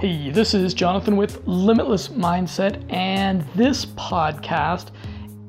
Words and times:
Hey, 0.00 0.30
this 0.30 0.54
is 0.54 0.72
Jonathan 0.72 1.14
with 1.14 1.46
Limitless 1.46 2.08
Mindset, 2.08 2.90
and 2.90 3.44
this 3.54 3.84
podcast 3.84 4.92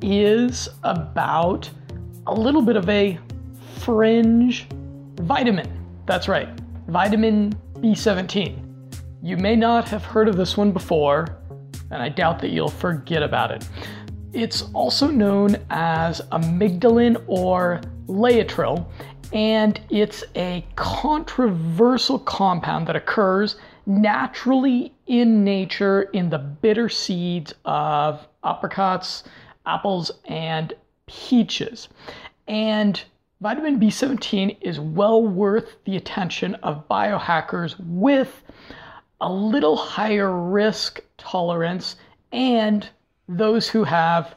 is 0.01 0.67
about 0.83 1.69
a 2.27 2.33
little 2.33 2.61
bit 2.61 2.75
of 2.75 2.89
a 2.89 3.17
fringe 3.77 4.67
vitamin. 5.21 5.71
That's 6.05 6.27
right, 6.27 6.49
vitamin 6.89 7.53
B17. 7.75 8.59
You 9.23 9.37
may 9.37 9.55
not 9.55 9.87
have 9.87 10.03
heard 10.03 10.27
of 10.27 10.35
this 10.35 10.57
one 10.57 10.73
before, 10.73 11.39
and 11.89 12.03
I 12.03 12.09
doubt 12.09 12.39
that 12.39 12.49
you'll 12.49 12.67
forget 12.67 13.23
about 13.23 13.51
it. 13.51 13.69
It's 14.33 14.63
also 14.73 15.07
known 15.07 15.55
as 15.69 16.19
amygdalin 16.33 17.23
or 17.25 17.79
laetrile, 18.07 18.85
and 19.31 19.79
it's 19.89 20.25
a 20.35 20.65
controversial 20.75 22.19
compound 22.19 22.85
that 22.87 22.97
occurs 22.97 23.55
naturally 23.85 24.93
in 25.07 25.43
nature 25.43 26.03
in 26.03 26.29
the 26.29 26.37
bitter 26.37 26.89
seeds 26.89 27.53
of 27.65 28.27
apricots, 28.43 29.23
apples, 29.65 30.11
and 30.25 30.73
peaches. 31.07 31.89
And 32.47 33.01
vitamin 33.41 33.79
B17 33.79 34.57
is 34.61 34.79
well 34.79 35.23
worth 35.23 35.77
the 35.85 35.97
attention 35.97 36.55
of 36.55 36.87
biohackers 36.87 37.75
with 37.79 38.43
a 39.19 39.31
little 39.31 39.75
higher 39.75 40.35
risk 40.35 41.01
tolerance 41.17 41.95
and 42.31 42.89
those 43.27 43.67
who 43.67 43.83
have 43.83 44.35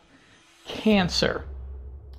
cancer. 0.66 1.44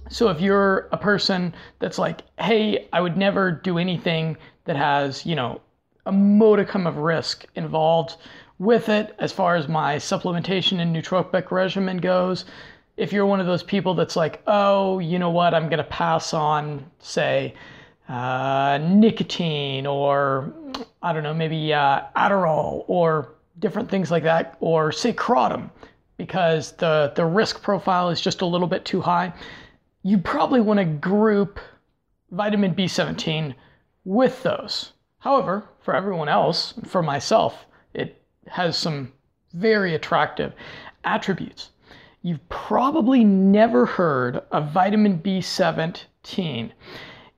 So 0.10 0.30
if 0.30 0.40
you're 0.40 0.88
a 0.92 0.98
person 0.98 1.54
that's 1.80 1.98
like, 1.98 2.22
hey, 2.40 2.88
I 2.94 3.02
would 3.02 3.18
never 3.18 3.52
do 3.52 3.78
anything 3.78 4.38
that 4.66 4.76
has, 4.76 5.26
you 5.26 5.36
know, 5.36 5.62
a 6.06 6.12
modicum 6.12 6.88
of 6.88 6.98
risk 6.98 7.46
involved 7.56 8.18
with 8.60 8.90
it 8.90 9.16
as 9.20 9.32
far 9.32 9.56
as 9.56 9.68
my 9.68 9.98
supplementation 9.98 10.80
and 10.80 10.96
nootropic 10.96 11.52
regimen 11.52 11.98
goes. 11.98 12.46
If 12.98 13.12
you're 13.12 13.26
one 13.26 13.40
of 13.40 13.46
those 13.46 13.64
people 13.64 13.94
that's 13.94 14.16
like, 14.16 14.42
oh, 14.48 15.00
you 15.00 15.20
know 15.20 15.30
what, 15.30 15.54
I'm 15.54 15.68
going 15.70 15.78
to 15.78 15.84
pass 15.84 16.34
on, 16.34 16.86
say, 17.00 17.54
uh, 18.08 18.80
nicotine 18.82 19.86
or 19.86 20.54
I 21.02 21.12
don't 21.12 21.24
know, 21.24 21.34
maybe 21.34 21.74
uh, 21.74 22.02
Adderall 22.16 22.86
or 22.88 23.34
different 23.60 23.90
things 23.90 24.12
like 24.12 24.24
that, 24.24 24.58
or 24.60 24.92
say 24.92 25.14
kratom, 25.14 25.70
because 26.18 26.74
the, 26.74 27.14
the 27.16 27.26
risk 27.26 27.62
profile 27.62 28.10
is 28.10 28.22
just 28.22 28.42
a 28.42 28.46
little 28.46 28.68
bit 28.68 28.86
too 28.86 29.02
high 29.02 29.34
you 30.06 30.20
probably 30.20 30.62
want 30.62 30.78
to 30.78 30.86
group 30.86 31.60
vitamin 32.30 32.76
B17 32.76 33.56
with 34.04 34.44
those. 34.44 34.94
However, 35.18 35.68
for 35.86 35.96
everyone 35.96 36.28
else, 36.28 36.74
for 36.84 37.04
myself, 37.04 37.68
it 37.94 38.20
has 38.48 38.76
some 38.76 39.14
very 39.54 39.94
attractive 39.94 40.52
attributes. 41.04 41.70
You've 42.24 42.50
probably 42.50 43.24
never 43.24 43.86
heard 43.86 44.42
of 44.52 44.72
vitamin 44.72 45.20
B17. 45.20 46.72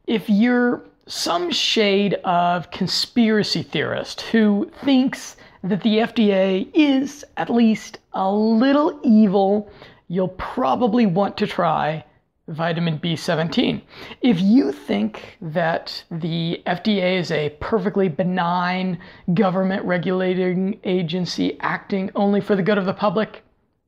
If 0.07 0.29
you're 0.29 0.81
some 1.07 1.51
shade 1.51 2.13
of 2.23 2.71
conspiracy 2.71 3.63
theorist 3.63 4.21
who 4.21 4.71
thinks 4.85 5.35
that 5.63 5.83
the 5.83 5.97
FDA 5.97 6.69
is 6.73 7.25
at 7.35 7.49
least 7.49 7.99
a 8.13 8.31
little 8.31 8.97
evil, 9.03 9.69
you'll 10.07 10.29
probably 10.29 11.05
want 11.05 11.35
to 11.37 11.47
try 11.47 12.05
vitamin 12.47 12.97
B17. 12.99 13.81
If 14.21 14.39
you 14.39 14.71
think 14.71 15.37
that 15.41 16.03
the 16.09 16.61
FDA 16.65 17.19
is 17.19 17.31
a 17.31 17.49
perfectly 17.59 18.07
benign 18.07 18.99
government 19.33 19.83
regulating 19.85 20.79
agency 20.83 21.57
acting 21.59 22.09
only 22.15 22.39
for 22.39 22.55
the 22.55 22.63
good 22.63 22.77
of 22.77 22.85
the 22.85 22.93
public, 22.93 23.43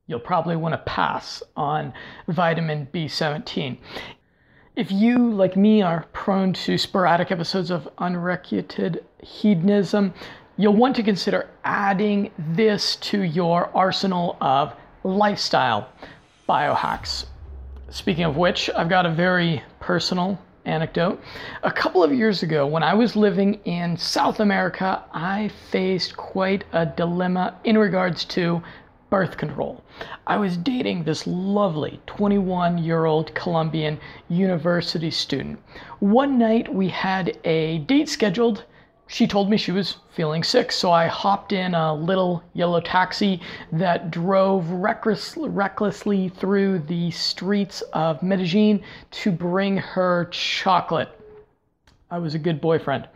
you'll 0.07 0.19
probably 0.19 0.55
want 0.55 0.73
to 0.73 0.79
pass 0.79 1.41
on 1.55 1.93
vitamin 2.27 2.87
B17. 2.93 3.77
If 4.75 4.91
you, 4.91 5.31
like 5.31 5.55
me, 5.55 5.81
are 5.81 6.05
prone 6.13 6.53
to 6.53 6.77
sporadic 6.77 7.31
episodes 7.31 7.69
of 7.69 7.87
unregulated 7.97 9.03
hedonism, 9.21 10.13
you'll 10.57 10.75
want 10.75 10.95
to 10.95 11.03
consider 11.03 11.49
adding 11.63 12.31
this 12.37 12.95
to 12.97 13.21
your 13.21 13.69
arsenal 13.75 14.37
of 14.41 14.73
lifestyle 15.03 15.89
biohacks. 16.47 17.25
Speaking 17.91 18.25
of 18.25 18.37
which, 18.37 18.69
I've 18.75 18.87
got 18.87 19.07
a 19.07 19.09
very 19.09 19.63
personal 19.79 20.37
anecdote. 20.63 21.19
A 21.63 21.71
couple 21.71 22.03
of 22.03 22.13
years 22.13 22.43
ago, 22.43 22.67
when 22.67 22.83
I 22.83 22.93
was 22.93 23.15
living 23.15 23.55
in 23.65 23.97
South 23.97 24.39
America, 24.39 25.03
I 25.11 25.49
faced 25.71 26.15
quite 26.15 26.65
a 26.71 26.85
dilemma 26.85 27.55
in 27.63 27.79
regards 27.79 28.25
to 28.25 28.61
birth 29.09 29.37
control. 29.37 29.83
I 30.27 30.37
was 30.37 30.55
dating 30.55 31.03
this 31.03 31.25
lovely 31.25 31.99
21 32.05 32.77
year 32.77 33.05
old 33.05 33.33
Colombian 33.33 33.99
university 34.27 35.09
student. 35.09 35.59
One 35.99 36.37
night 36.37 36.71
we 36.71 36.89
had 36.89 37.39
a 37.43 37.79
date 37.79 38.07
scheduled 38.07 38.65
she 39.11 39.25
told 39.25 39.49
me 39.49 39.57
she 39.57 39.71
was 39.71 39.97
feeling 40.11 40.43
sick, 40.43 40.71
so 40.71 40.91
I 40.91 41.07
hopped 41.07 41.51
in 41.51 41.73
a 41.73 41.95
little 41.95 42.43
yellow 42.53 42.79
taxi 42.79 43.41
that 43.71 44.11
drove 44.11 44.69
reckless, 44.69 45.35
recklessly 45.35 46.29
through 46.29 46.79
the 46.79 47.09
streets 47.09 47.81
of 47.91 48.21
Medellin 48.21 48.83
to 49.09 49.31
bring 49.31 49.77
her 49.77 50.25
chocolate. 50.25 51.09
I 52.11 52.19
was 52.19 52.35
a 52.35 52.39
good 52.39 52.61
boyfriend. 52.61 53.07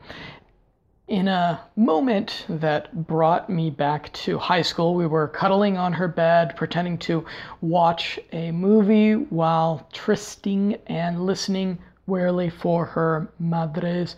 In 1.09 1.27
a 1.27 1.61
moment 1.75 2.47
that 2.49 3.05
brought 3.05 3.47
me 3.47 3.69
back 3.69 4.11
to 4.13 4.39
high 4.39 4.63
school, 4.63 4.95
we 4.95 5.05
were 5.05 5.27
cuddling 5.27 5.77
on 5.77 5.93
her 5.93 6.07
bed, 6.07 6.55
pretending 6.55 6.97
to 6.99 7.23
watch 7.61 8.19
a 8.31 8.49
movie 8.49 9.13
while 9.13 9.87
trysting 9.93 10.79
and 10.87 11.23
listening 11.23 11.77
warily 12.07 12.49
for 12.49 12.83
her 12.83 13.31
madre's 13.39 14.15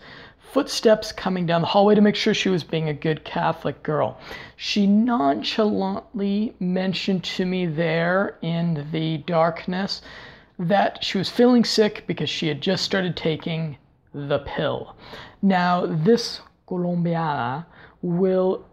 footsteps 0.52 1.12
coming 1.12 1.46
down 1.46 1.60
the 1.60 1.66
hallway 1.66 1.94
to 1.94 2.00
make 2.00 2.16
sure 2.16 2.32
she 2.32 2.48
was 2.48 2.64
being 2.64 2.88
a 2.88 2.94
good 2.94 3.24
Catholic 3.24 3.82
girl. 3.82 4.18
She 4.56 4.86
nonchalantly 4.86 6.54
mentioned 6.60 7.24
to 7.24 7.44
me 7.44 7.66
there 7.66 8.38
in 8.42 8.86
the 8.92 9.18
darkness 9.18 10.02
that 10.58 11.04
she 11.04 11.18
was 11.18 11.28
feeling 11.28 11.64
sick 11.64 12.04
because 12.06 12.30
she 12.30 12.48
had 12.48 12.60
just 12.60 12.84
started 12.84 13.16
taking 13.16 13.76
the 14.14 14.38
pill. 14.40 14.96
Now, 15.42 15.84
this 15.86 16.40
Colombiana 16.66 17.66
will 18.00 18.64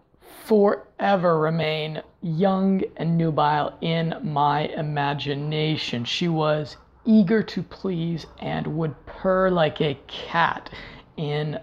forever 0.46 1.40
remain 1.40 2.02
young 2.22 2.82
and 2.98 3.18
nubile 3.18 3.78
in 3.82 4.16
my 4.22 4.62
imagination. 4.68 6.06
She 6.06 6.28
was 6.28 6.78
eager 7.06 7.44
to 7.44 7.62
please 7.64 8.26
and 8.40 8.66
would 8.78 9.06
purr 9.06 9.50
like 9.50 9.82
a 9.82 10.00
cat 10.08 10.70
in 11.18 11.60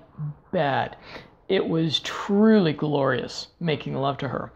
bed. 0.52 0.96
It 1.48 1.68
was 1.68 2.00
truly 2.00 2.72
glorious 2.72 3.48
making 3.58 3.94
love 3.94 4.18
to 4.18 4.28
her. 4.28 4.52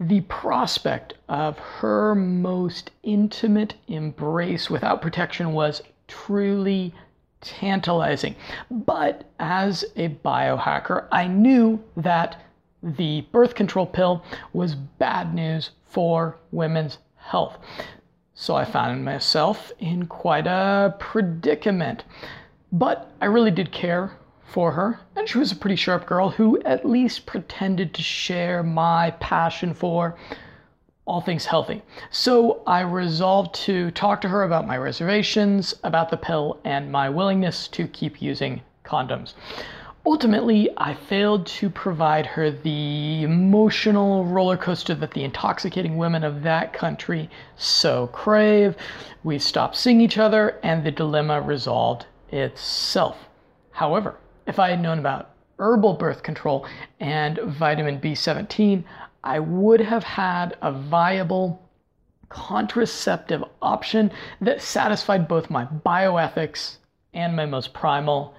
The 0.00 0.22
prospect 0.22 1.14
of 1.28 1.58
her 1.58 2.14
most 2.14 2.90
intimate 3.02 3.74
embrace 3.88 4.70
without 4.70 5.02
protection 5.02 5.52
was 5.52 5.82
truly 6.08 6.94
tantalizing. 7.42 8.36
But 8.70 9.24
as 9.38 9.84
a 9.96 10.08
biohacker, 10.08 11.06
I 11.12 11.26
knew 11.26 11.82
that 11.96 12.40
the 12.82 13.26
birth 13.32 13.54
control 13.54 13.86
pill 13.86 14.24
was 14.52 14.74
bad 14.74 15.34
news 15.34 15.70
for 15.86 16.38
women's 16.50 16.98
health. 17.16 17.58
So 18.32 18.56
I 18.56 18.64
found 18.64 19.04
myself 19.04 19.70
in 19.78 20.06
quite 20.06 20.46
a 20.46 20.94
predicament. 20.98 22.04
But 22.72 23.12
I 23.20 23.26
really 23.26 23.50
did 23.50 23.72
care 23.72 24.12
for 24.50 24.72
her, 24.72 25.00
and 25.16 25.28
she 25.28 25.38
was 25.38 25.52
a 25.52 25.56
pretty 25.56 25.76
sharp 25.76 26.06
girl 26.06 26.30
who 26.30 26.60
at 26.62 26.88
least 26.88 27.26
pretended 27.26 27.94
to 27.94 28.02
share 28.02 28.62
my 28.62 29.12
passion 29.20 29.72
for 29.72 30.16
all 31.06 31.20
things 31.20 31.46
healthy. 31.46 31.82
So 32.10 32.62
I 32.66 32.80
resolved 32.80 33.54
to 33.66 33.90
talk 33.92 34.20
to 34.20 34.28
her 34.28 34.42
about 34.42 34.66
my 34.66 34.76
reservations, 34.76 35.74
about 35.82 36.10
the 36.10 36.16
pill, 36.16 36.60
and 36.64 36.92
my 36.92 37.08
willingness 37.08 37.68
to 37.68 37.88
keep 37.88 38.20
using 38.20 38.60
condoms. 38.84 39.34
Ultimately, 40.06 40.70
I 40.78 40.94
failed 40.94 41.46
to 41.46 41.68
provide 41.68 42.24
her 42.24 42.50
the 42.50 43.22
emotional 43.22 44.24
roller 44.24 44.56
coaster 44.56 44.94
that 44.94 45.10
the 45.10 45.24
intoxicating 45.24 45.98
women 45.98 46.24
of 46.24 46.42
that 46.42 46.72
country 46.72 47.28
so 47.56 48.06
crave. 48.06 48.76
We 49.24 49.38
stopped 49.38 49.76
seeing 49.76 50.00
each 50.00 50.16
other, 50.16 50.58
and 50.62 50.82
the 50.82 50.90
dilemma 50.90 51.42
resolved 51.42 52.06
itself. 52.30 53.28
However, 53.72 54.16
if 54.50 54.58
I 54.58 54.70
had 54.70 54.82
known 54.82 54.98
about 54.98 55.30
herbal 55.60 55.94
birth 55.94 56.24
control 56.24 56.66
and 56.98 57.38
vitamin 57.38 58.00
B17, 58.00 58.82
I 59.22 59.38
would 59.38 59.80
have 59.80 60.02
had 60.02 60.56
a 60.60 60.72
viable 60.72 61.70
contraceptive 62.30 63.44
option 63.62 64.10
that 64.40 64.60
satisfied 64.60 65.28
both 65.28 65.50
my 65.50 65.66
bioethics 65.66 66.78
and 67.14 67.36
my 67.36 67.46
most 67.46 67.72
primal 67.72 68.34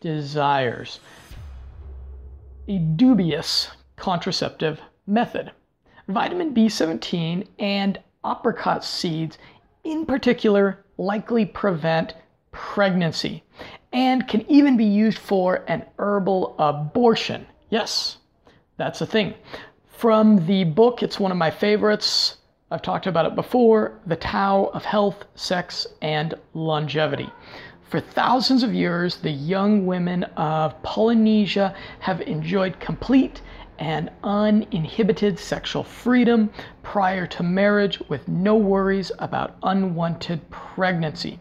desires. 0.00 0.98
A 2.66 2.78
dubious 2.78 3.70
contraceptive 3.96 4.80
method. 5.06 5.52
Vitamin 6.08 6.54
B17 6.54 7.46
and 7.58 8.00
apricot 8.24 8.82
seeds, 8.82 9.36
in 9.84 10.06
particular, 10.06 10.86
likely 10.96 11.44
prevent 11.44 12.14
pregnancy 12.50 13.42
and 13.92 14.26
can 14.28 14.48
even 14.50 14.76
be 14.76 14.84
used 14.84 15.18
for 15.18 15.64
an 15.68 15.84
herbal 15.98 16.54
abortion. 16.58 17.46
Yes, 17.70 18.18
that's 18.76 19.00
a 19.00 19.06
thing. 19.06 19.34
From 19.88 20.46
the 20.46 20.64
book, 20.64 21.02
it's 21.02 21.20
one 21.20 21.30
of 21.30 21.36
my 21.36 21.50
favorites. 21.50 22.36
I've 22.70 22.82
talked 22.82 23.06
about 23.06 23.26
it 23.26 23.34
before 23.34 24.00
The 24.06 24.16
Tao 24.16 24.70
of 24.72 24.84
Health, 24.84 25.24
Sex, 25.34 25.86
and 26.00 26.34
Longevity. 26.54 27.28
For 27.90 27.98
thousands 27.98 28.62
of 28.62 28.72
years, 28.72 29.16
the 29.16 29.30
young 29.30 29.84
women 29.84 30.22
of 30.36 30.80
Polynesia 30.84 31.74
have 31.98 32.20
enjoyed 32.20 32.78
complete 32.78 33.42
and 33.80 34.10
uninhibited 34.22 35.38
sexual 35.38 35.82
freedom 35.82 36.50
prior 36.82 37.26
to 37.26 37.42
marriage 37.42 38.00
with 38.08 38.28
no 38.28 38.54
worries 38.54 39.10
about 39.18 39.56
unwanted 39.64 40.48
pregnancy. 40.50 41.40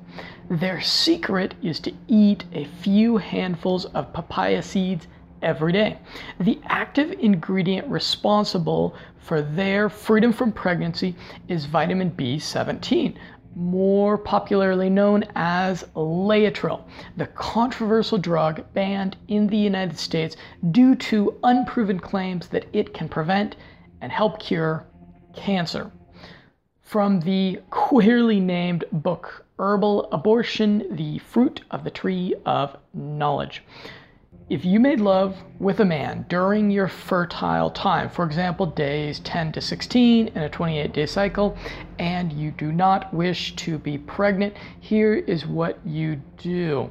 Their 0.50 0.82
secret 0.82 1.54
is 1.62 1.80
to 1.82 1.94
eat 2.08 2.44
a 2.54 2.66
few 2.66 3.18
handfuls 3.18 3.86
of 3.86 4.12
papaya 4.14 4.64
seeds 4.64 5.06
every 5.44 5.72
day. 5.72 6.00
The 6.40 6.60
active 6.66 7.12
ingredient 7.20 7.88
responsible 7.88 8.96
for 9.20 9.44
their 9.44 9.90
freedom 9.90 10.34
from 10.34 10.52
pregnancy 10.52 11.16
is 11.48 11.66
vitamin 11.66 12.10
B17, 12.10 13.16
more 13.56 14.18
popularly 14.18 14.90
known 14.90 15.24
as 15.36 15.84
Laetrile, 15.96 16.84
the 17.16 17.28
controversial 17.28 18.18
drug 18.18 18.64
banned 18.74 19.18
in 19.28 19.46
the 19.46 19.58
United 19.58 20.00
States 20.00 20.36
due 20.72 20.96
to 20.96 21.38
unproven 21.44 22.00
claims 22.00 22.48
that 22.48 22.66
it 22.74 22.92
can 22.92 23.08
prevent 23.08 23.56
and 24.02 24.12
help 24.12 24.40
cure 24.40 24.88
cancer. 25.36 25.92
From 26.82 27.20
the 27.20 27.62
queerly 27.70 28.40
named 28.40 28.86
book 28.92 29.46
Herbal 29.60 30.08
Abortion 30.14 30.86
The 30.96 31.20
Fruit 31.20 31.64
of 31.70 31.84
the 31.84 31.90
Tree 31.92 32.34
of 32.46 32.78
Knowledge. 32.94 33.62
If 34.50 34.64
you 34.64 34.80
made 34.80 35.02
love 35.02 35.36
with 35.60 35.82
a 35.82 35.86
man 35.86 36.26
during 36.30 36.72
your 36.72 36.88
fertile 36.88 37.70
time, 37.70 38.10
for 38.10 38.24
example, 38.26 38.66
days 38.66 39.20
10 39.20 39.52
to 39.52 39.62
16 39.62 40.30
in 40.30 40.42
a 40.42 40.50
28 40.50 40.94
day 40.94 41.06
cycle, 41.06 41.58
and 42.00 42.32
you 42.32 42.52
do 42.52 42.72
not 42.72 43.14
wish 43.14 43.54
to 43.58 43.78
be 43.78 43.98
pregnant, 43.98 44.56
here 44.80 45.16
is 45.16 45.46
what 45.46 45.78
you 45.86 46.22
do. 46.38 46.90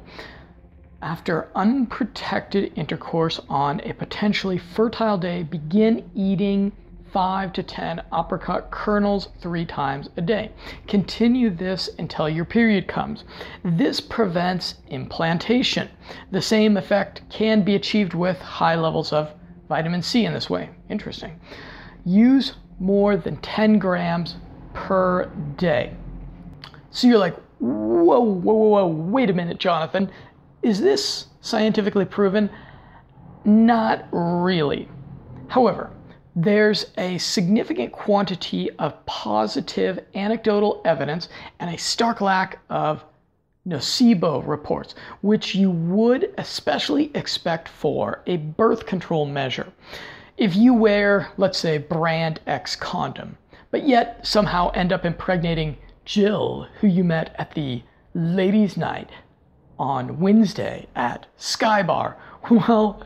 After 1.00 1.48
unprotected 1.54 2.74
intercourse 2.76 3.40
on 3.48 3.80
a 3.80 3.94
potentially 3.94 4.58
fertile 4.58 5.16
day, 5.16 5.42
begin 5.42 6.10
eating 6.14 6.72
5 7.12 7.52
to 7.54 7.62
10 7.62 8.02
apricot 8.12 8.70
kernels 8.70 9.28
three 9.40 9.64
times 9.64 10.08
a 10.16 10.20
day. 10.20 10.50
Continue 10.86 11.50
this 11.50 11.88
until 11.98 12.28
your 12.28 12.44
period 12.44 12.86
comes. 12.86 13.24
This 13.64 14.00
prevents 14.00 14.76
implantation. 14.88 15.88
The 16.30 16.42
same 16.42 16.76
effect 16.76 17.22
can 17.30 17.62
be 17.62 17.74
achieved 17.74 18.14
with 18.14 18.40
high 18.40 18.74
levels 18.74 19.12
of 19.12 19.32
vitamin 19.68 20.02
C 20.02 20.24
in 20.24 20.32
this 20.32 20.50
way. 20.50 20.70
Interesting. 20.88 21.38
Use 22.04 22.54
more 22.80 23.16
than 23.16 23.36
10 23.38 23.78
grams 23.78 24.36
per 24.72 25.26
day. 25.56 25.94
So 26.90 27.06
you're 27.06 27.18
like, 27.18 27.36
whoa, 27.58 28.20
whoa, 28.20 28.54
whoa, 28.54 28.54
whoa, 28.54 28.86
wait 28.86 29.30
a 29.30 29.32
minute, 29.32 29.58
Jonathan. 29.58 30.10
Is 30.62 30.80
this 30.80 31.26
scientifically 31.40 32.04
proven? 32.04 32.50
Not 33.44 34.06
really. 34.12 34.88
However, 35.48 35.90
there's 36.40 36.86
a 36.98 37.18
significant 37.18 37.90
quantity 37.90 38.70
of 38.78 39.04
positive 39.06 39.98
anecdotal 40.14 40.80
evidence 40.84 41.28
and 41.58 41.74
a 41.74 41.76
stark 41.76 42.20
lack 42.20 42.60
of 42.70 43.04
nocebo 43.66 44.46
reports, 44.46 44.94
which 45.20 45.56
you 45.56 45.68
would 45.68 46.32
especially 46.38 47.10
expect 47.16 47.68
for 47.68 48.22
a 48.28 48.36
birth 48.36 48.86
control 48.86 49.26
measure. 49.26 49.66
If 50.36 50.54
you 50.54 50.74
wear, 50.74 51.32
let's 51.38 51.58
say, 51.58 51.76
brand 51.76 52.38
X 52.46 52.76
condom, 52.76 53.36
but 53.72 53.82
yet 53.82 54.24
somehow 54.24 54.70
end 54.70 54.92
up 54.92 55.04
impregnating 55.04 55.76
Jill, 56.04 56.68
who 56.80 56.86
you 56.86 57.02
met 57.02 57.34
at 57.36 57.54
the 57.54 57.82
ladies' 58.14 58.76
night 58.76 59.10
on 59.76 60.20
Wednesday 60.20 60.86
at 60.94 61.26
Skybar, 61.36 62.14
well, 62.50 63.02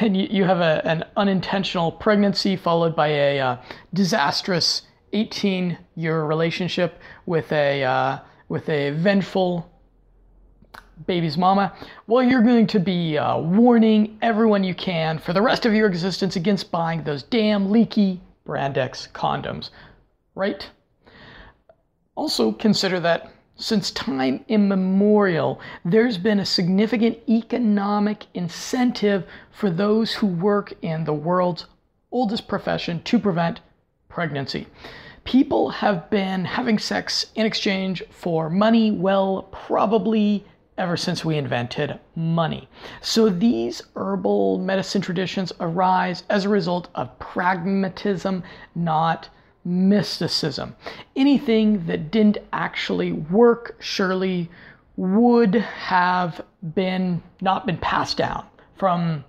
and 0.00 0.16
you, 0.16 0.26
you 0.30 0.44
have 0.44 0.60
a, 0.60 0.80
an 0.86 1.04
unintentional 1.16 1.92
pregnancy 1.92 2.56
followed 2.56 2.94
by 2.94 3.08
a 3.08 3.40
uh, 3.40 3.56
disastrous 3.94 4.82
18 5.12 5.78
year 5.94 6.24
relationship 6.24 6.98
with 7.26 7.50
a, 7.52 7.84
uh, 7.84 8.18
with 8.48 8.68
a 8.68 8.90
vengeful 8.90 9.70
baby's 11.06 11.36
mama, 11.36 11.74
well, 12.06 12.22
you're 12.22 12.42
going 12.42 12.66
to 12.66 12.80
be 12.80 13.18
uh, 13.18 13.38
warning 13.38 14.18
everyone 14.22 14.64
you 14.64 14.74
can 14.74 15.18
for 15.18 15.32
the 15.32 15.42
rest 15.42 15.66
of 15.66 15.74
your 15.74 15.86
existence 15.86 16.36
against 16.36 16.70
buying 16.70 17.02
those 17.04 17.22
damn 17.22 17.70
leaky 17.70 18.20
Brand 18.44 18.78
X 18.78 19.08
condoms, 19.12 19.70
right? 20.34 20.70
Also, 22.14 22.52
consider 22.52 22.98
that 23.00 23.30
since 23.56 23.90
time 23.90 24.44
immemorial, 24.48 25.60
there's 25.84 26.18
been 26.18 26.40
a 26.40 26.46
significant 26.46 27.18
economic 27.28 28.26
incentive 28.34 29.24
for 29.50 29.70
those 29.70 30.14
who 30.14 30.26
work 30.26 30.74
in 30.82 31.04
the 31.04 31.14
world's 31.14 31.66
oldest 32.12 32.46
profession 32.46 33.02
to 33.02 33.18
prevent 33.18 33.60
pregnancy. 34.08 34.66
People 35.24 35.70
have 35.70 36.08
been 36.10 36.44
having 36.44 36.78
sex 36.78 37.26
in 37.34 37.46
exchange 37.46 38.02
for 38.10 38.48
money, 38.48 38.90
well, 38.90 39.48
probably 39.50 40.44
ever 40.78 40.96
since 40.96 41.24
we 41.24 41.36
invented 41.36 41.98
money. 42.14 42.68
So 43.00 43.30
these 43.30 43.82
herbal 43.96 44.58
medicine 44.58 45.00
traditions 45.00 45.52
arise 45.58 46.24
as 46.28 46.44
a 46.44 46.50
result 46.50 46.88
of 46.94 47.18
pragmatism, 47.18 48.42
not 48.74 49.30
mysticism. 49.66 50.76
Anything 51.16 51.86
that 51.86 52.10
didn't 52.10 52.38
actually 52.52 53.12
work 53.12 53.76
surely 53.80 54.48
would 54.96 55.56
have 55.56 56.40
been 56.74 57.22
not 57.40 57.66
been 57.66 57.76
passed 57.78 58.16
down 58.16 58.46
from 58.78 59.24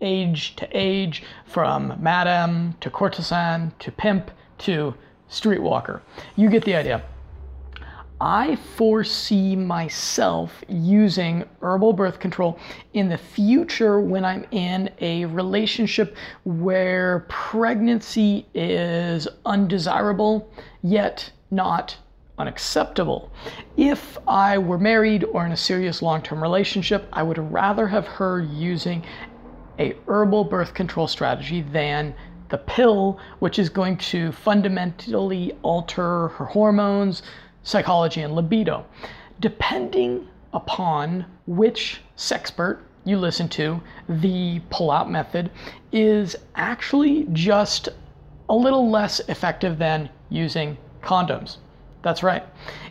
age 0.00 0.54
to 0.56 0.68
age, 0.72 1.24
from 1.46 1.94
madam 2.00 2.76
to 2.80 2.90
courtesan 2.90 3.72
to 3.80 3.90
pimp 3.90 4.30
to 4.58 4.94
streetwalker. 5.30 6.00
You 6.36 6.50
get 6.50 6.64
the 6.64 6.76
idea. 6.76 7.02
I 8.20 8.56
foresee 8.56 9.54
myself 9.54 10.64
using 10.68 11.44
herbal 11.62 11.92
birth 11.92 12.18
control 12.18 12.58
in 12.92 13.08
the 13.08 13.18
future 13.18 14.00
when 14.00 14.24
I'm 14.24 14.44
in 14.50 14.90
a 15.00 15.24
relationship 15.26 16.16
where 16.44 17.26
pregnancy 17.28 18.46
is 18.54 19.28
undesirable 19.46 20.50
yet 20.82 21.30
not 21.52 21.96
unacceptable. 22.38 23.30
If 23.76 24.18
I 24.26 24.58
were 24.58 24.78
married 24.78 25.24
or 25.24 25.46
in 25.46 25.52
a 25.52 25.56
serious 25.56 26.02
long-term 26.02 26.42
relationship, 26.42 27.08
I 27.12 27.22
would 27.22 27.38
rather 27.52 27.86
have 27.86 28.06
her 28.06 28.40
using 28.40 29.04
a 29.78 29.94
herbal 30.08 30.44
birth 30.44 30.74
control 30.74 31.06
strategy 31.06 31.62
than 31.62 32.14
the 32.48 32.58
pill, 32.58 33.20
which 33.40 33.58
is 33.58 33.68
going 33.68 33.96
to 33.98 34.32
fundamentally 34.32 35.52
alter 35.62 36.28
her 36.28 36.44
hormones, 36.46 37.22
psychology, 37.62 38.22
and 38.22 38.34
libido. 38.34 38.84
Depending 39.40 40.26
upon 40.52 41.24
which 41.46 42.00
sexpert 42.16 42.78
you 43.04 43.18
listen 43.18 43.48
to, 43.48 43.80
the 44.08 44.60
pull-out 44.70 45.10
method 45.10 45.50
is 45.92 46.36
actually 46.54 47.26
just 47.32 47.88
a 48.48 48.54
little 48.54 48.90
less 48.90 49.20
effective 49.28 49.78
than 49.78 50.08
using 50.30 50.76
condoms. 51.02 51.58
That's 52.02 52.22
right. 52.22 52.44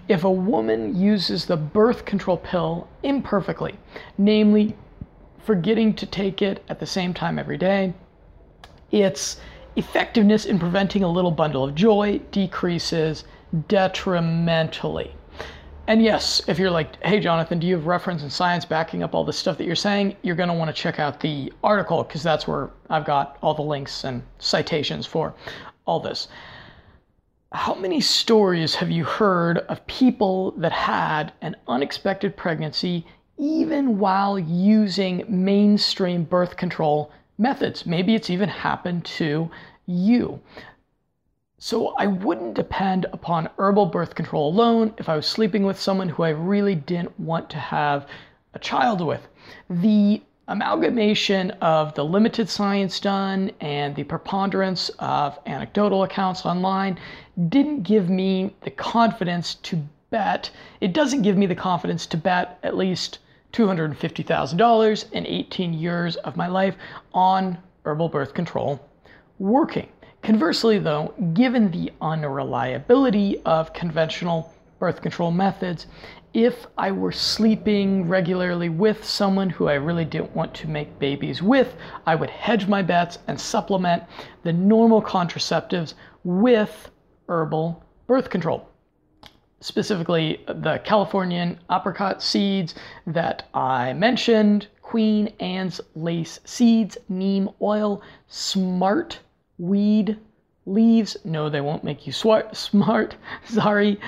If 0.08 0.24
a 0.24 0.32
woman 0.32 0.96
uses 1.00 1.46
the 1.46 1.58
birth 1.58 2.06
control 2.06 2.38
pill 2.38 2.88
imperfectly, 3.04 3.78
namely 4.18 4.76
forgetting 5.40 5.94
to 5.96 6.06
take 6.06 6.42
it 6.42 6.64
at 6.70 6.80
the 6.80 6.86
same 6.86 7.14
time 7.14 7.40
every 7.40 7.58
day, 7.58 7.94
its 8.92 9.40
effectiveness 9.76 10.46
in 10.46 10.60
preventing 10.60 11.04
a 11.04 11.12
little 11.12 11.32
bundle 11.32 11.64
of 11.64 11.76
joy 11.76 12.20
decreases 12.32 13.24
detrimentally. 13.68 15.13
And 15.88 16.04
yes, 16.04 16.42
if 16.48 16.60
you're 16.60 16.72
like, 16.72 17.01
hey, 17.01 17.22
Jonathan, 17.22 17.60
do 17.60 17.68
you 17.68 17.75
have 17.75 17.86
reference 17.86 18.22
and 18.22 18.32
science 18.32 18.66
backing 18.66 19.04
up 19.04 19.16
all 19.16 19.24
the 19.24 19.32
stuff 19.32 19.58
that 19.58 19.66
you're 19.66 19.75
saying? 19.75 20.18
You're 20.22 20.36
going 20.36 20.50
to 20.50 20.56
want 20.56 20.68
to 20.68 20.82
check 20.82 21.00
out 21.00 21.22
the 21.22 21.51
article 21.63 22.04
because 22.04 22.22
that's 22.22 22.46
where 22.46 22.72
I've 22.89 23.06
got 23.06 23.38
all 23.42 23.54
the 23.54 23.62
links 23.62 24.04
and 24.04 24.22
citations 24.38 25.06
for 25.06 25.34
all 25.86 26.01
this. 26.01 26.27
How 27.54 27.74
many 27.74 28.01
stories 28.01 28.75
have 28.75 28.92
you 28.92 29.06
heard 29.06 29.60
of 29.60 29.86
people 29.88 30.51
that 30.58 30.74
had 30.74 31.32
an 31.42 31.56
unexpected 31.70 32.36
pregnancy 32.36 33.06
even 33.38 33.98
while 33.98 34.38
using 34.38 35.24
mainstream 35.30 36.25
birth 36.25 36.58
control 36.58 37.13
methods? 37.38 37.86
Maybe 37.86 38.13
it's 38.13 38.30
even 38.30 38.50
happened 38.50 39.06
to 39.06 39.50
you. 39.86 40.42
So 41.60 41.96
I 41.98 42.06
wouldn't 42.06 42.54
depend 42.54 43.08
upon 43.12 43.50
herbal 43.58 43.88
birth 43.88 44.14
control 44.14 44.48
alone 44.48 44.94
if 45.00 45.10
I 45.10 45.16
was 45.16 45.26
sleeping 45.26 45.64
with 45.64 45.80
someone 45.80 46.08
who 46.08 46.22
I 46.22 46.30
really 46.30 46.76
didn't 46.76 47.20
want 47.20 47.50
to 47.50 47.58
have 47.58 48.06
a 48.54 48.60
child 48.60 49.02
with. 49.02 49.28
The 49.68 50.22
amalgamation 50.48 51.50
of 51.60 51.96
the 51.96 52.06
limited 52.06 52.48
science 52.48 53.00
done 53.00 53.50
and 53.60 53.96
the 53.96 54.04
preponderance 54.04 54.90
of 55.00 55.40
anecdotal 55.48 56.04
accounts 56.04 56.46
online 56.46 57.00
didn't 57.50 57.82
give 57.82 58.08
me 58.08 58.56
the 58.62 58.70
confidence 58.70 59.56
to 59.56 59.82
bet. 60.12 60.52
It 60.80 60.94
doesn't 60.94 61.24
give 61.24 61.38
me 61.38 61.48
the 61.48 61.56
confidence 61.56 62.06
to 62.08 62.18
bet 62.18 62.60
at 62.62 62.78
least 62.78 63.18
$250,000 63.54 65.12
in 65.12 65.26
18 65.26 65.74
years 65.74 66.18
of 66.18 66.38
my 66.38 66.46
life 66.46 66.76
on 67.16 67.58
herbal 67.84 68.10
birth 68.10 68.36
control 68.36 68.80
working. 69.40 69.90
Conversely, 70.22 70.80
though, 70.80 71.14
given 71.34 71.72
the 71.72 71.92
unreliability 72.02 73.42
of 73.46 73.74
conventional 73.74 74.54
birth 74.80 75.02
control 75.02 75.32
methods, 75.32 75.88
if 76.34 76.68
I 76.78 76.92
were 76.92 77.12
sleeping 77.12 78.08
regularly 78.08 78.70
with 78.70 79.04
someone 79.04 79.50
who 79.50 79.68
I 79.68 79.74
really 79.76 80.06
didn't 80.06 80.36
want 80.36 80.54
to 80.56 80.68
make 80.68 81.00
babies 81.00 81.42
with, 81.42 81.76
I 82.06 82.16
would 82.16 82.30
hedge 82.30 82.68
my 82.68 82.82
bets 82.82 83.20
and 83.28 83.40
supplement 83.40 84.04
the 84.44 84.54
normal 84.54 85.02
contraceptives 85.02 85.94
with 86.24 86.92
herbal 87.30 87.84
birth 88.06 88.30
control. 88.30 88.70
Specifically, 89.62 90.44
the 90.48 90.80
Californian 90.84 91.60
apricot 91.72 92.22
seeds 92.22 92.76
that 93.08 93.48
I 93.54 93.94
mentioned, 93.94 94.68
Queen 94.84 95.34
Anne's 95.40 95.82
lace 95.96 96.40
seeds, 96.46 96.98
neem 97.10 97.50
oil, 97.62 98.02
smart 98.28 99.20
weed 99.58 100.18
leaves. 100.66 101.18
No, 101.24 101.50
they 101.50 101.62
won't 101.62 101.84
make 101.84 102.06
you 102.06 102.14
swart, 102.14 102.56
smart, 102.56 103.16
sorry, 103.46 104.00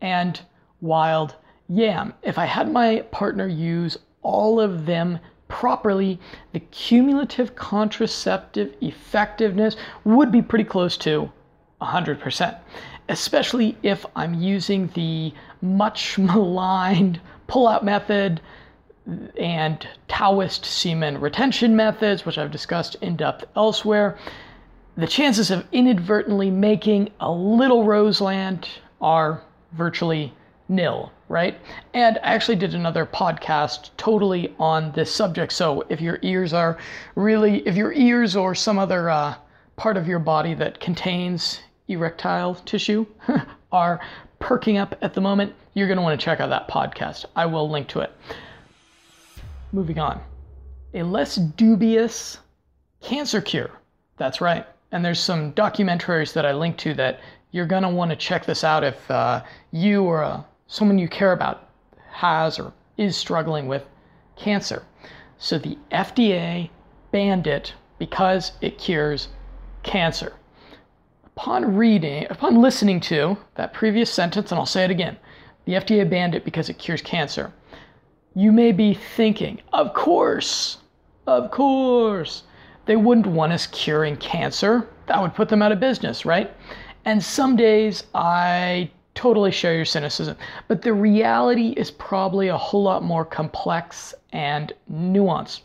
and 0.00 0.40
wild 0.80 1.36
yam. 1.68 2.14
If 2.22 2.38
I 2.38 2.44
had 2.44 2.72
my 2.72 3.00
partner 3.10 3.46
use 3.46 3.98
all 4.22 4.60
of 4.60 4.86
them 4.86 5.18
properly, 5.48 6.20
the 6.52 6.60
cumulative 6.60 7.54
contraceptive 7.54 8.74
effectiveness 8.80 9.76
would 10.04 10.30
be 10.30 10.42
pretty 10.42 10.64
close 10.64 10.96
to 10.98 11.32
100%, 11.80 12.58
especially 13.08 13.76
if 13.82 14.04
I'm 14.14 14.34
using 14.34 14.88
the 14.94 15.32
much 15.62 16.18
maligned 16.18 17.20
pull-out 17.46 17.84
method 17.84 18.40
and 19.38 19.88
Taoist 20.06 20.66
semen 20.66 21.18
retention 21.18 21.74
methods, 21.74 22.26
which 22.26 22.36
I've 22.36 22.50
discussed 22.50 22.96
in 23.00 23.16
depth 23.16 23.44
elsewhere. 23.56 24.18
The 24.98 25.06
chances 25.06 25.52
of 25.52 25.64
inadvertently 25.70 26.50
making 26.50 27.10
a 27.20 27.30
little 27.30 27.84
Roseland 27.84 28.68
are 29.00 29.40
virtually 29.70 30.34
nil, 30.68 31.12
right? 31.28 31.56
And 31.94 32.18
I 32.18 32.34
actually 32.34 32.56
did 32.56 32.74
another 32.74 33.06
podcast 33.06 33.90
totally 33.96 34.52
on 34.58 34.90
this 34.90 35.14
subject. 35.14 35.52
So 35.52 35.84
if 35.88 36.00
your 36.00 36.18
ears 36.22 36.52
are 36.52 36.78
really, 37.14 37.64
if 37.64 37.76
your 37.76 37.92
ears 37.92 38.34
or 38.34 38.56
some 38.56 38.76
other 38.76 39.08
uh, 39.08 39.36
part 39.76 39.96
of 39.96 40.08
your 40.08 40.18
body 40.18 40.52
that 40.54 40.80
contains 40.80 41.60
erectile 41.86 42.56
tissue 42.56 43.06
are 43.72 44.00
perking 44.40 44.78
up 44.78 44.96
at 45.00 45.14
the 45.14 45.20
moment, 45.20 45.54
you're 45.74 45.86
going 45.86 45.98
to 45.98 46.02
want 46.02 46.18
to 46.18 46.24
check 46.24 46.40
out 46.40 46.48
that 46.48 46.68
podcast. 46.68 47.24
I 47.36 47.46
will 47.46 47.70
link 47.70 47.86
to 47.90 48.00
it. 48.00 48.12
Moving 49.70 50.00
on. 50.00 50.20
A 50.92 51.04
less 51.04 51.36
dubious 51.36 52.38
cancer 53.00 53.40
cure. 53.40 53.70
That's 54.16 54.40
right. 54.40 54.66
And 54.90 55.04
there's 55.04 55.20
some 55.20 55.52
documentaries 55.52 56.32
that 56.32 56.46
I 56.46 56.52
link 56.52 56.76
to 56.78 56.94
that 56.94 57.20
you're 57.50 57.66
to 57.82 57.88
want 57.88 58.10
to 58.10 58.16
check 58.16 58.46
this 58.46 58.64
out 58.64 58.84
if 58.84 59.10
uh, 59.10 59.42
you 59.70 60.04
or 60.04 60.22
a 60.22 60.44
someone 60.66 60.98
you 60.98 61.08
care 61.08 61.32
about 61.32 61.68
has 62.10 62.58
or 62.58 62.72
is 62.96 63.16
struggling 63.16 63.66
with 63.68 63.84
cancer. 64.36 64.82
So 65.38 65.58
the 65.58 65.78
FDA 65.90 66.70
banned 67.10 67.46
it 67.46 67.74
because 67.98 68.52
it 68.60 68.78
cures 68.78 69.28
cancer. 69.82 70.34
Upon 71.24 71.76
reading, 71.76 72.26
upon 72.30 72.60
listening 72.60 73.00
to 73.00 73.36
that 73.54 73.72
previous 73.72 74.12
sentence, 74.12 74.50
and 74.50 74.58
I'll 74.58 74.66
say 74.66 74.84
it 74.84 74.90
again, 74.90 75.16
the 75.64 75.74
FDA 75.74 76.08
banned 76.08 76.34
it 76.34 76.44
because 76.44 76.68
it 76.68 76.78
cures 76.78 77.02
cancer. 77.02 77.52
You 78.34 78.52
may 78.52 78.72
be 78.72 78.94
thinking, 78.94 79.60
of 79.72 79.94
course, 79.94 80.78
of 81.26 81.50
course, 81.50 82.42
they 82.88 82.96
wouldn't 82.96 83.26
want 83.26 83.52
us 83.52 83.66
curing 83.66 84.16
cancer. 84.16 84.88
That 85.06 85.20
would 85.20 85.34
put 85.34 85.50
them 85.50 85.60
out 85.60 85.72
of 85.72 85.78
business, 85.78 86.24
right? 86.24 86.50
And 87.04 87.22
some 87.22 87.54
days 87.54 88.04
I 88.14 88.90
totally 89.14 89.50
share 89.50 89.74
your 89.74 89.84
cynicism. 89.84 90.38
But 90.68 90.80
the 90.80 90.94
reality 90.94 91.74
is 91.76 91.90
probably 91.90 92.48
a 92.48 92.56
whole 92.56 92.82
lot 92.82 93.04
more 93.04 93.26
complex 93.26 94.14
and 94.32 94.72
nuanced. 94.90 95.60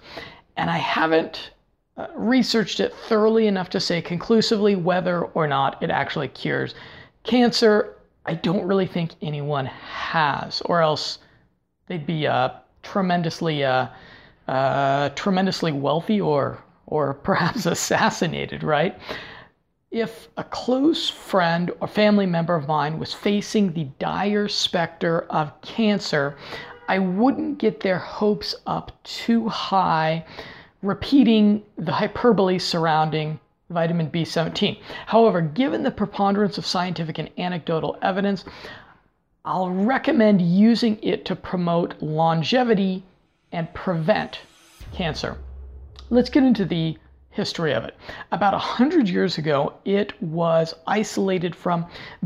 And 0.58 0.70
I 0.70 0.78
haven't 0.78 1.52
uh, 1.96 2.08
researched 2.14 2.82
it 2.82 2.94
thoroughly 2.94 3.48
enough 3.48 3.70
to 3.70 3.80
say 3.80 4.02
conclusively 4.02 4.76
whether 4.76 5.24
or 5.24 5.48
not 5.48 5.82
it 5.82 5.90
actually 5.90 6.28
cures 6.28 6.76
cancer. 7.24 7.96
I 8.26 8.34
don't 8.34 8.68
really 8.68 8.88
think 8.88 9.12
anyone 9.22 9.68
has, 9.68 10.62
or 10.66 10.82
else 10.82 11.20
they'd 11.88 12.06
be 12.06 12.28
uh, 12.28 12.50
tremendously, 12.82 13.64
uh, 13.64 13.88
uh 14.50 15.08
tremendously 15.16 15.72
wealthy, 15.72 16.20
or 16.20 16.62
or 16.94 17.16
perhaps 17.16 17.66
assassinated, 17.76 18.64
right? 18.64 18.96
if 19.94 20.28
a 20.38 20.44
close 20.44 21.08
friend 21.08 21.70
or 21.80 21.88
family 21.88 22.26
member 22.26 22.56
of 22.56 22.68
mine 22.68 22.98
was 22.98 23.14
facing 23.14 23.72
the 23.72 23.84
dire 24.00 24.48
specter 24.48 25.22
of 25.30 25.62
cancer, 25.62 26.36
I 26.88 26.98
wouldn't 26.98 27.60
get 27.60 27.80
their 27.80 28.00
hopes 28.00 28.56
up 28.66 28.92
too 29.04 29.48
high, 29.50 30.26
repeating 30.82 31.62
the 31.78 31.92
hyperbole 31.92 32.58
surrounding 32.58 33.40
vitamin 33.70 34.10
B17. 34.10 34.80
However, 35.06 35.42
given 35.42 35.84
the 35.84 35.92
preponderance 35.92 36.58
of 36.58 36.66
scientific 36.66 37.20
and 37.20 37.30
anecdotal 37.38 37.96
evidence, 38.02 38.46
I'll 39.46 39.70
recommend 39.70 40.42
using 40.42 40.98
it 41.04 41.24
to 41.26 41.36
promote 41.36 42.02
longevity 42.02 43.04
and 43.52 43.72
prevent 43.76 44.40
cancer. 44.92 45.38
Let's 46.10 46.30
get 46.30 46.44
into 46.44 46.66
the 46.66 46.98
history 47.30 47.74
of 47.74 47.84
it. 47.84 47.96
About 48.32 48.54
a 48.54 48.58
100 48.58 49.10
years 49.10 49.38
ago, 49.38 49.74
it 49.86 50.22
was 50.22 50.76
isolated 50.86 51.56
from 51.56 51.86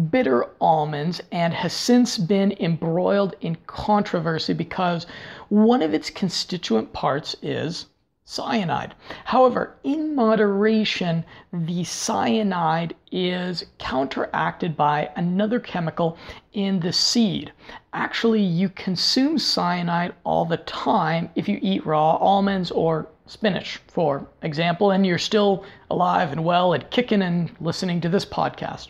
bitter 0.10 0.48
almonds 0.60 1.22
and 1.32 1.54
has 1.54 1.72
since 1.72 2.18
been 2.18 2.52
embroiled 2.60 3.36
in 3.42 3.56
controversy 3.68 4.54
because 4.54 5.06
one 5.50 5.82
of 5.82 5.94
its 5.94 6.10
constituent 6.10 6.92
parts 6.92 7.36
is 7.42 7.86
cyanide. 8.30 8.94
However, 9.24 9.78
in 9.86 10.14
moderation, 10.14 11.24
the 11.54 11.86
cyanide 11.86 12.94
is 13.10 13.64
counteracted 13.80 14.76
by 14.76 15.10
another 15.16 15.62
chemical 15.62 16.18
in 16.52 16.82
the 16.82 16.92
seed. 16.92 17.54
Actually, 17.94 18.42
you 18.42 18.68
consume 18.68 19.40
cyanide 19.40 20.14
all 20.26 20.44
the 20.44 20.58
time 20.58 21.30
if 21.36 21.48
you 21.48 21.58
eat 21.62 21.86
raw 21.86 22.18
almonds 22.18 22.70
or 22.70 23.08
spinach, 23.28 23.78
for 23.88 24.28
example, 24.42 24.92
and 24.92 25.06
you're 25.06 25.18
still 25.18 25.64
alive 25.90 26.34
and 26.34 26.44
well 26.44 26.74
and 26.74 26.92
kicking 26.92 27.22
and 27.22 27.50
listening 27.62 28.02
to 28.02 28.10
this 28.10 28.26
podcast. 28.26 28.90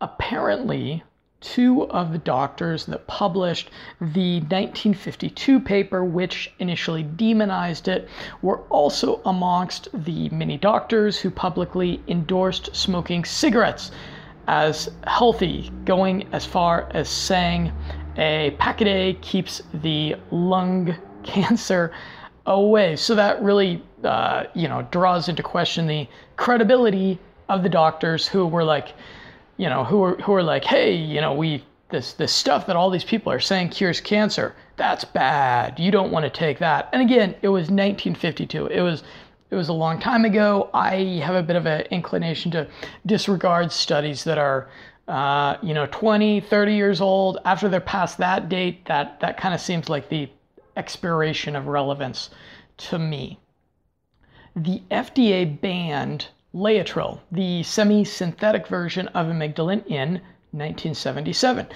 Apparently, 0.00 1.02
two 1.44 1.86
of 1.90 2.10
the 2.10 2.18
doctors 2.18 2.86
that 2.86 3.06
published 3.06 3.68
the 4.00 4.40
1952 4.40 5.60
paper, 5.60 6.02
which 6.02 6.52
initially 6.58 7.02
demonized 7.02 7.86
it, 7.86 8.08
were 8.40 8.60
also 8.70 9.20
amongst 9.26 9.88
the 9.92 10.28
many 10.30 10.56
doctors 10.56 11.18
who 11.18 11.30
publicly 11.30 12.02
endorsed 12.08 12.74
smoking 12.74 13.24
cigarettes 13.24 13.90
as 14.48 14.90
healthy, 15.06 15.70
going 15.84 16.26
as 16.32 16.46
far 16.46 16.88
as 16.92 17.08
saying 17.08 17.70
a 18.16 18.54
pack 18.58 18.80
a 18.80 18.84
day 18.84 19.14
keeps 19.20 19.62
the 19.74 20.16
lung 20.30 20.94
cancer 21.22 21.92
away. 22.46 22.96
So 22.96 23.14
that 23.14 23.42
really, 23.42 23.82
uh, 24.02 24.44
you 24.54 24.68
know, 24.68 24.86
draws 24.90 25.28
into 25.28 25.42
question 25.42 25.86
the 25.86 26.08
credibility 26.36 27.18
of 27.50 27.62
the 27.62 27.68
doctors 27.68 28.26
who 28.26 28.46
were 28.46 28.64
like, 28.64 28.94
you 29.56 29.68
know, 29.68 29.84
who 29.84 30.02
are 30.02 30.16
who 30.16 30.32
were 30.32 30.42
like, 30.42 30.64
hey, 30.64 30.94
you 30.94 31.20
know, 31.20 31.34
we 31.34 31.64
this 31.90 32.12
this 32.14 32.32
stuff 32.32 32.66
that 32.66 32.76
all 32.76 32.90
these 32.90 33.04
people 33.04 33.30
are 33.32 33.40
saying 33.40 33.68
cures 33.70 34.00
cancer. 34.00 34.54
That's 34.76 35.04
bad. 35.04 35.78
You 35.78 35.90
don't 35.90 36.10
want 36.10 36.24
to 36.24 36.30
take 36.30 36.58
that. 36.58 36.88
And 36.92 37.00
again, 37.02 37.34
it 37.42 37.48
was 37.48 37.70
1952. 37.70 38.66
It 38.66 38.80
was 38.80 39.04
it 39.50 39.54
was 39.54 39.68
a 39.68 39.72
long 39.72 40.00
time 40.00 40.24
ago. 40.24 40.70
I 40.74 41.20
have 41.22 41.36
a 41.36 41.42
bit 41.42 41.56
of 41.56 41.66
an 41.66 41.82
inclination 41.90 42.50
to 42.52 42.66
disregard 43.06 43.70
studies 43.70 44.24
that 44.24 44.38
are 44.38 44.68
uh, 45.06 45.56
you 45.62 45.74
know 45.74 45.86
20 45.90 46.40
30 46.40 46.74
years 46.74 47.00
old 47.00 47.38
after 47.44 47.68
they're 47.68 47.80
past 47.80 48.18
that 48.18 48.48
date 48.48 48.84
that 48.86 49.20
that 49.20 49.36
kind 49.36 49.54
of 49.54 49.60
seems 49.60 49.88
like 49.88 50.08
the 50.08 50.28
expiration 50.76 51.54
of 51.54 51.66
relevance 51.68 52.30
to 52.76 52.98
me. 52.98 53.38
the 54.56 54.82
FDA 54.90 55.60
banned 55.60 56.28
Laetrile, 56.54 57.18
the 57.32 57.62
semi 57.64 58.04
synthetic 58.04 58.68
version 58.68 59.08
of 59.08 59.26
amygdalin, 59.26 59.84
in 59.86 60.20
1977. 60.52 61.66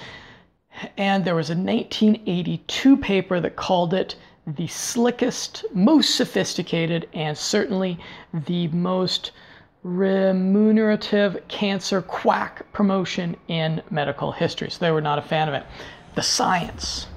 And 0.97 1.25
there 1.25 1.35
was 1.35 1.51
a 1.51 1.57
1982 1.57 2.97
paper 2.97 3.41
that 3.41 3.57
called 3.57 3.93
it 3.93 4.15
the 4.47 4.69
slickest, 4.69 5.65
most 5.75 6.15
sophisticated, 6.15 7.09
and 7.13 7.37
certainly 7.37 7.99
the 8.33 8.69
most 8.69 9.33
remunerative 9.83 11.37
cancer 11.49 12.01
quack 12.01 12.71
promotion 12.73 13.37
in 13.49 13.83
medical 13.91 14.33
history. 14.33 14.71
So 14.71 14.79
they 14.79 14.91
were 14.91 15.01
not 15.01 15.19
a 15.19 15.23
fan 15.23 15.49
of 15.49 15.55
it. 15.55 15.65
The 16.15 16.23
science. 16.23 17.09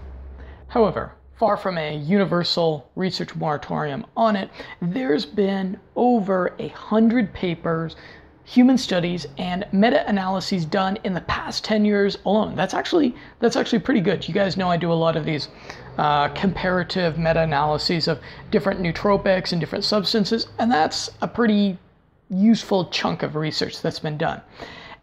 However, 0.67 1.13
far 1.41 1.57
from 1.57 1.75
a 1.79 1.97
universal 1.97 2.87
research 2.95 3.35
moratorium 3.35 4.05
on 4.15 4.35
it, 4.35 4.47
there's 4.79 5.25
been 5.25 5.75
over 5.95 6.53
a 6.59 6.67
hundred 6.67 7.33
papers, 7.33 7.95
human 8.43 8.77
studies, 8.77 9.25
and 9.39 9.65
meta-analyses 9.71 10.65
done 10.65 10.99
in 11.03 11.15
the 11.15 11.21
past 11.21 11.63
10 11.63 11.83
years 11.83 12.19
alone. 12.27 12.55
That's 12.55 12.75
actually 12.75 13.15
that's 13.39 13.55
actually 13.55 13.79
pretty 13.79 14.01
good. 14.01 14.27
You 14.27 14.35
guys 14.35 14.55
know 14.55 14.69
I 14.69 14.77
do 14.77 14.93
a 14.93 15.01
lot 15.05 15.15
of 15.15 15.25
these 15.25 15.47
uh, 15.97 16.27
comparative 16.35 17.17
meta-analyses 17.17 18.07
of 18.07 18.19
different 18.51 18.79
nootropics 18.79 19.51
and 19.51 19.59
different 19.59 19.83
substances, 19.83 20.45
and 20.59 20.71
that's 20.71 21.09
a 21.23 21.27
pretty 21.27 21.75
useful 22.29 22.85
chunk 22.89 23.23
of 23.23 23.35
research 23.35 23.81
that's 23.81 23.97
been 23.97 24.19
done. 24.19 24.41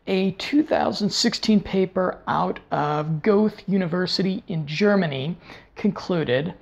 A 0.06 0.30
2016 0.38 1.60
paper 1.60 2.16
out 2.28 2.60
of 2.70 3.22
Goethe 3.22 3.60
University 3.66 4.42
in 4.46 4.66
Germany 4.68 5.36
concluded 5.78 6.52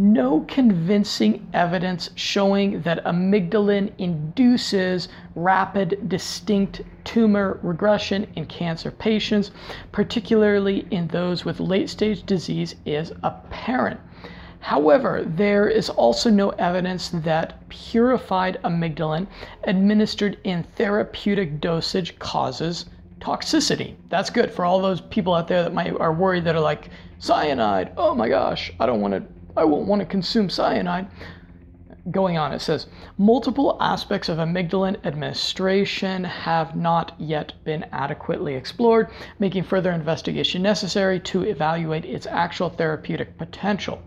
no 0.00 0.44
convincing 0.46 1.48
evidence 1.52 2.10
showing 2.14 2.80
that 2.82 3.04
amygdalin 3.04 3.90
induces 3.98 5.08
rapid, 5.34 6.08
distinct 6.08 6.82
tumor 7.02 7.58
regression 7.64 8.24
in 8.36 8.46
cancer 8.46 8.92
patients, 8.92 9.50
particularly 9.90 10.86
in 10.92 11.08
those 11.08 11.44
with 11.44 11.58
late 11.58 11.90
stage 11.90 12.22
disease, 12.22 12.76
is 12.86 13.12
apparent. 13.24 13.98
However, 14.60 15.24
there 15.26 15.68
is 15.68 15.90
also 15.90 16.30
no 16.30 16.50
evidence 16.50 17.08
that 17.08 17.68
purified 17.68 18.60
amygdalin 18.62 19.26
administered 19.64 20.38
in 20.44 20.62
therapeutic 20.62 21.60
dosage 21.60 22.16
causes 22.20 22.86
toxicity. 23.20 23.96
That's 24.08 24.30
good 24.30 24.52
for 24.52 24.64
all 24.64 24.80
those 24.80 25.00
people 25.00 25.34
out 25.34 25.48
there 25.48 25.62
that 25.62 25.74
might 25.74 25.98
are 25.98 26.12
worried 26.12 26.44
that 26.44 26.56
are 26.56 26.60
like 26.60 26.90
cyanide. 27.18 27.92
Oh 27.96 28.14
my 28.14 28.28
gosh, 28.28 28.72
I 28.80 28.86
don't 28.86 29.00
want 29.00 29.14
to 29.14 29.22
I 29.56 29.64
won't 29.64 29.86
want 29.86 30.00
to 30.00 30.06
consume 30.06 30.48
cyanide 30.48 31.08
going 32.10 32.38
on, 32.38 32.52
it 32.52 32.60
says 32.60 32.86
multiple 33.18 33.76
aspects 33.80 34.28
of 34.28 34.38
amygdalin 34.38 34.96
administration 35.04 36.24
have 36.24 36.74
not 36.74 37.12
yet 37.18 37.52
been 37.64 37.84
adequately 37.92 38.54
explored, 38.54 39.08
making 39.38 39.62
further 39.62 39.90
investigation 39.92 40.62
necessary 40.62 41.20
to 41.20 41.42
evaluate 41.42 42.04
its 42.04 42.26
actual 42.26 42.70
therapeutic 42.70 43.36
potential. 43.36 44.02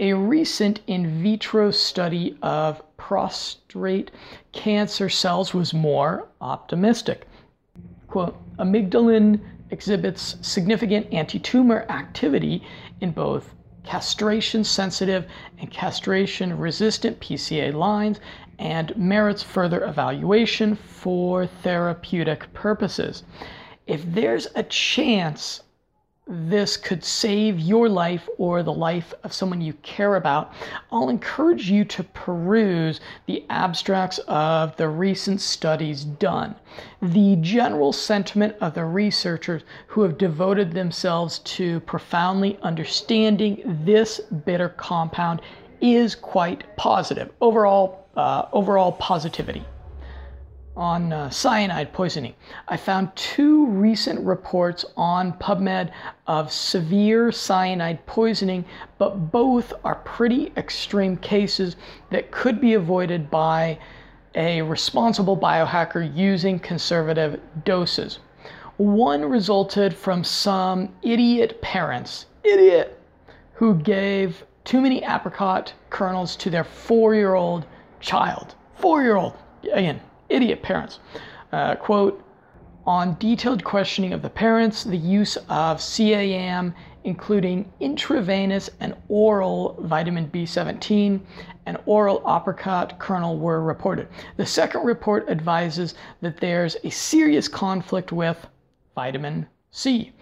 A 0.00 0.12
recent 0.12 0.80
in 0.86 1.22
vitro 1.22 1.70
study 1.70 2.36
of 2.42 2.82
prostate 2.96 4.10
cancer 4.52 5.08
cells 5.08 5.54
was 5.54 5.72
more 5.72 6.28
optimistic. 6.40 7.26
Quote, 8.08 8.36
amygdalin 8.58 9.40
exhibits 9.70 10.36
significant 10.40 11.12
anti 11.12 11.38
tumor 11.38 11.84
activity 11.90 12.62
in 13.00 13.10
both 13.10 13.54
castration 13.84 14.64
sensitive 14.64 15.26
and 15.58 15.70
castration 15.70 16.58
resistant 16.58 17.20
PCA 17.20 17.72
lines 17.72 18.18
and 18.58 18.96
merits 18.96 19.42
further 19.42 19.84
evaluation 19.84 20.74
for 20.74 21.46
therapeutic 21.46 22.52
purposes. 22.54 23.22
If 23.86 24.04
there's 24.04 24.48
a 24.54 24.62
chance 24.62 25.62
this 26.28 26.76
could 26.76 27.02
save 27.02 27.58
your 27.58 27.88
life 27.88 28.28
or 28.36 28.62
the 28.62 28.72
life 28.72 29.14
of 29.24 29.32
someone 29.32 29.62
you 29.62 29.72
care 29.82 30.16
about, 30.16 30.52
I'll 30.92 31.08
encourage 31.08 31.70
you 31.70 31.84
to 31.86 32.04
peruse 32.04 33.00
the 33.26 33.44
abstracts 33.48 34.18
of 34.28 34.76
the 34.76 34.88
recent 34.88 35.40
studies 35.40 36.04
done. 36.04 36.54
The 37.00 37.36
general 37.36 37.92
sentiment 37.92 38.56
of 38.60 38.74
the 38.74 38.84
researchers 38.84 39.62
who 39.86 40.02
have 40.02 40.18
devoted 40.18 40.72
themselves 40.72 41.38
to 41.40 41.80
profoundly 41.80 42.58
understanding 42.62 43.62
this 43.84 44.20
bitter 44.20 44.68
compound 44.68 45.40
is 45.80 46.14
quite 46.14 46.76
positive. 46.76 47.30
Overall, 47.40 48.06
uh, 48.16 48.46
overall 48.52 48.92
positivity 48.92 49.64
on 50.78 51.12
uh, 51.12 51.28
cyanide 51.28 51.92
poisoning. 51.92 52.32
I 52.68 52.76
found 52.76 53.14
two 53.16 53.66
recent 53.66 54.24
reports 54.24 54.84
on 54.96 55.32
PubMed 55.34 55.90
of 56.28 56.52
severe 56.52 57.32
cyanide 57.32 58.06
poisoning, 58.06 58.64
but 58.96 59.32
both 59.32 59.72
are 59.84 59.96
pretty 59.96 60.52
extreme 60.56 61.16
cases 61.16 61.74
that 62.10 62.30
could 62.30 62.60
be 62.60 62.74
avoided 62.74 63.28
by 63.28 63.78
a 64.36 64.62
responsible 64.62 65.36
biohacker 65.36 66.16
using 66.16 66.60
conservative 66.60 67.40
doses. 67.64 68.20
One 68.76 69.24
resulted 69.24 69.92
from 69.92 70.22
some 70.22 70.90
idiot 71.02 71.60
parents, 71.60 72.26
idiot, 72.44 73.00
who 73.54 73.74
gave 73.74 74.44
too 74.62 74.80
many 74.80 75.02
apricot 75.02 75.72
kernels 75.90 76.36
to 76.36 76.50
their 76.50 76.62
four 76.62 77.16
year 77.16 77.34
old 77.34 77.66
child. 77.98 78.54
Four 78.76 79.02
year 79.02 79.16
old, 79.16 79.34
again, 79.72 80.00
idiot 80.28 80.62
parents. 80.62 81.00
Uh, 81.52 81.74
quote, 81.76 82.22
on 82.86 83.16
detailed 83.18 83.62
questioning 83.64 84.12
of 84.12 84.22
the 84.22 84.30
parents, 84.30 84.82
the 84.82 84.96
use 84.96 85.36
of 85.48 85.78
CAM, 85.78 86.74
including 87.04 87.70
intravenous 87.80 88.70
and 88.80 88.94
oral 89.08 89.76
vitamin 89.80 90.28
B17 90.30 91.20
and 91.66 91.78
oral 91.84 92.22
apricot 92.26 92.98
kernel, 92.98 93.38
were 93.38 93.60
reported. 93.60 94.08
The 94.36 94.46
second 94.46 94.84
report 94.84 95.28
advises 95.28 95.94
that 96.22 96.38
there's 96.38 96.76
a 96.82 96.90
serious 96.90 97.46
conflict 97.46 98.10
with 98.10 98.46
vitamin 98.94 99.46
C. 99.70 100.12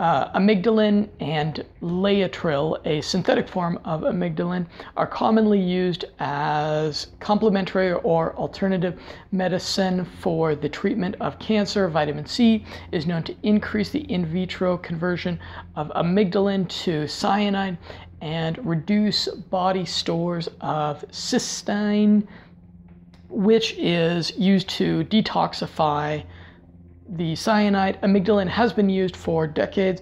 Uh, 0.00 0.32
amygdalin 0.32 1.06
and 1.20 1.62
Laetrile, 1.82 2.80
a 2.86 3.02
synthetic 3.02 3.46
form 3.46 3.78
of 3.84 4.00
amygdalin, 4.00 4.66
are 4.96 5.06
commonly 5.06 5.60
used 5.60 6.06
as 6.20 7.08
complementary 7.20 7.92
or 7.92 8.34
alternative 8.36 8.98
medicine 9.30 10.06
for 10.06 10.54
the 10.54 10.70
treatment 10.70 11.16
of 11.20 11.38
cancer. 11.38 11.86
Vitamin 11.86 12.24
C 12.24 12.64
is 12.92 13.06
known 13.06 13.22
to 13.24 13.36
increase 13.42 13.90
the 13.90 14.10
in 14.10 14.24
vitro 14.24 14.78
conversion 14.78 15.38
of 15.76 15.88
amygdalin 15.88 16.66
to 16.82 17.06
cyanide 17.06 17.76
and 18.22 18.58
reduce 18.66 19.28
body 19.28 19.84
stores 19.84 20.48
of 20.62 21.04
cysteine, 21.10 22.26
which 23.28 23.74
is 23.74 24.32
used 24.38 24.70
to 24.70 25.04
detoxify 25.04 26.24
the 27.10 27.34
cyanide 27.34 28.00
amygdalin 28.02 28.48
has 28.48 28.72
been 28.72 28.88
used 28.88 29.16
for 29.16 29.46
decades 29.46 30.00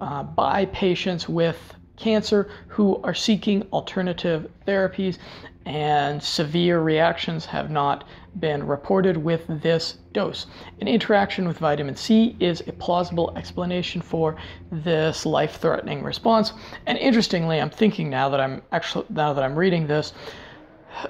uh, 0.00 0.22
by 0.22 0.66
patients 0.66 1.28
with 1.28 1.74
cancer 1.96 2.50
who 2.68 3.00
are 3.02 3.14
seeking 3.14 3.62
alternative 3.72 4.48
therapies, 4.66 5.18
and 5.66 6.22
severe 6.22 6.80
reactions 6.80 7.44
have 7.44 7.70
not 7.70 8.04
been 8.40 8.66
reported 8.66 9.16
with 9.16 9.44
this 9.60 9.98
dose. 10.12 10.46
An 10.80 10.88
interaction 10.88 11.46
with 11.46 11.58
vitamin 11.58 11.96
C 11.96 12.36
is 12.40 12.62
a 12.66 12.72
plausible 12.72 13.32
explanation 13.36 14.00
for 14.00 14.36
this 14.70 15.26
life-threatening 15.26 16.02
response. 16.02 16.52
And 16.86 16.96
interestingly, 16.96 17.60
I'm 17.60 17.70
thinking 17.70 18.08
now 18.08 18.28
that 18.30 18.40
I'm 18.40 18.62
actually 18.72 19.06
now 19.10 19.32
that 19.34 19.44
I'm 19.44 19.56
reading 19.56 19.86
this, 19.86 20.12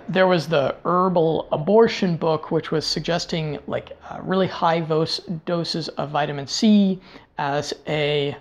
there 0.09 0.27
was 0.27 0.49
the 0.49 0.77
herbal 0.85 1.49
abortion 1.53 2.17
book, 2.17 2.51
which 2.51 2.71
was 2.71 2.87
suggesting 2.87 3.59
like 3.67 3.97
uh, 4.11 4.19
really 4.23 4.47
high 4.47 4.81
dose, 4.81 5.19
doses 5.47 5.89
of 5.89 6.11
vitamin 6.11 6.47
C 6.47 7.01
as 7.39 7.73
a 7.87 8.37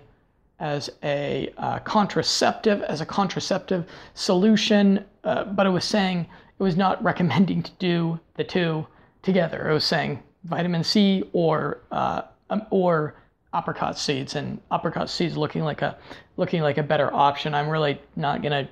as 0.59 0.89
a 1.03 1.53
uh, 1.57 1.79
contraceptive, 1.79 2.81
as 2.83 2.99
a 2.99 3.05
contraceptive 3.05 3.85
solution, 4.15 5.05
uh, 5.23 5.43
but 5.43 5.67
it 5.67 5.69
was 5.69 5.85
saying 5.85 6.25
it 6.59 6.63
was 6.63 6.75
not 6.75 7.03
recommending 7.03 7.61
to 7.61 7.71
do 7.77 8.19
the 8.35 8.43
two 8.43 8.85
together. 9.21 9.69
It 9.69 9.73
was 9.73 9.85
saying 9.85 10.23
vitamin 10.45 10.83
C 10.83 11.23
or 11.33 11.81
uh, 11.91 12.23
um, 12.49 12.65
or 12.71 13.15
apricot 13.53 13.97
seeds, 13.97 14.35
and 14.35 14.59
apricot 14.71 15.09
seeds 15.09 15.37
looking 15.37 15.63
like 15.63 15.81
a 15.81 15.97
looking 16.37 16.61
like 16.61 16.77
a 16.77 16.83
better 16.83 17.13
option. 17.13 17.53
I'm 17.53 17.69
really 17.69 18.01
not 18.15 18.41
gonna 18.41 18.67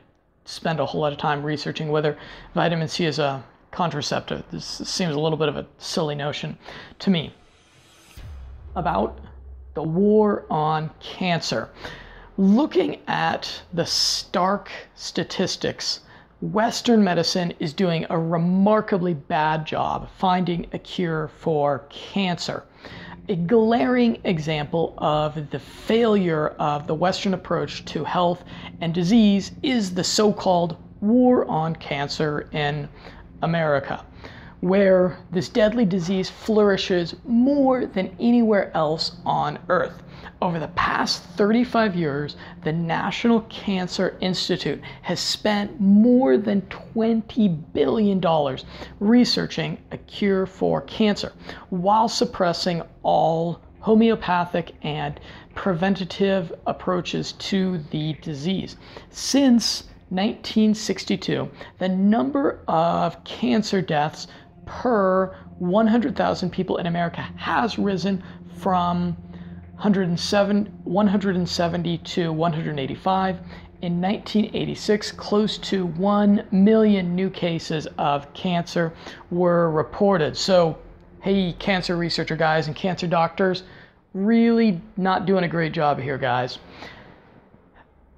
spend 0.45 0.79
a 0.79 0.85
whole 0.85 1.01
lot 1.01 1.11
of 1.11 1.17
time 1.17 1.43
researching 1.43 1.89
whether 1.89 2.17
vitamin 2.53 2.87
C 2.87 3.05
is 3.05 3.19
a 3.19 3.43
contraceptive. 3.71 4.43
This 4.51 4.65
seems 4.65 5.15
a 5.15 5.19
little 5.19 5.37
bit 5.37 5.49
of 5.49 5.57
a 5.57 5.67
silly 5.77 6.15
notion 6.15 6.57
to 6.99 7.09
me. 7.09 7.33
About 8.75 9.19
the 9.73 9.83
war 9.83 10.45
on 10.49 10.89
cancer. 10.99 11.69
Looking 12.37 12.99
at 13.07 13.61
the 13.73 13.85
stark 13.85 14.71
statistics 14.95 16.01
Western 16.41 17.03
medicine 17.03 17.53
is 17.59 17.73
doing 17.73 18.05
a 18.09 18.19
remarkably 18.19 19.13
bad 19.13 19.65
job 19.65 20.09
finding 20.17 20.67
a 20.73 20.79
cure 20.79 21.29
for 21.39 21.85
cancer. 21.89 22.63
A 23.27 23.35
glaring 23.35 24.19
example 24.23 24.93
of 24.99 25.49
the 25.49 25.57
failure 25.57 26.49
of 26.59 26.85
the 26.85 26.93
Western 26.93 27.33
approach 27.33 27.83
to 27.85 28.03
health 28.03 28.43
and 28.81 28.93
disease 28.93 29.51
is 29.63 29.95
the 29.95 30.03
so 30.03 30.31
called 30.31 30.77
war 31.01 31.43
on 31.45 31.75
cancer 31.75 32.47
in 32.51 32.87
America, 33.41 34.05
where 34.59 35.17
this 35.31 35.49
deadly 35.49 35.85
disease 35.85 36.29
flourishes 36.29 37.15
more 37.25 37.87
than 37.87 38.15
anywhere 38.19 38.69
else 38.77 39.17
on 39.25 39.57
earth. 39.69 40.03
Over 40.41 40.59
the 40.59 40.67
past 40.69 41.23
35 41.37 41.95
years, 41.95 42.35
the 42.63 42.73
National 42.73 43.41
Cancer 43.41 44.17
Institute 44.19 44.81
has 45.01 45.19
spent 45.19 45.79
more 45.79 46.37
than 46.37 46.61
$20 46.63 47.73
billion 47.73 48.21
researching 48.99 49.77
a 49.91 49.97
cure 49.97 50.45
for 50.45 50.81
cancer 50.81 51.31
while 51.69 52.09
suppressing 52.09 52.81
all 53.01 53.61
homeopathic 53.79 54.73
and 54.81 55.19
preventative 55.53 56.51
approaches 56.67 57.31
to 57.33 57.77
the 57.91 58.13
disease. 58.21 58.75
Since 59.11 59.83
1962, 60.09 61.49
the 61.79 61.89
number 61.89 62.59
of 62.67 63.23
cancer 63.23 63.81
deaths 63.81 64.27
per 64.65 65.35
100,000 65.59 66.49
people 66.49 66.77
in 66.77 66.87
America 66.87 67.21
has 67.37 67.79
risen 67.79 68.21
from 68.57 69.15
107, 69.75 70.71
170 70.85 71.97
to 71.97 72.31
185. 72.31 73.35
In 73.81 74.01
1986, 74.01 75.11
close 75.11 75.57
to 75.57 75.85
1 75.85 76.47
million 76.51 77.13
new 77.13 77.29
cases 77.29 77.85
of 77.97 78.33
cancer 78.33 78.93
were 79.31 79.69
reported. 79.69 80.37
So, 80.37 80.77
hey, 81.21 81.53
cancer 81.59 81.97
researcher 81.97 82.37
guys 82.37 82.67
and 82.67 82.75
cancer 82.75 83.05
doctors, 83.05 83.63
really 84.13 84.81
not 84.95 85.25
doing 85.25 85.43
a 85.43 85.47
great 85.47 85.73
job 85.73 85.99
here, 85.99 86.17
guys. 86.17 86.57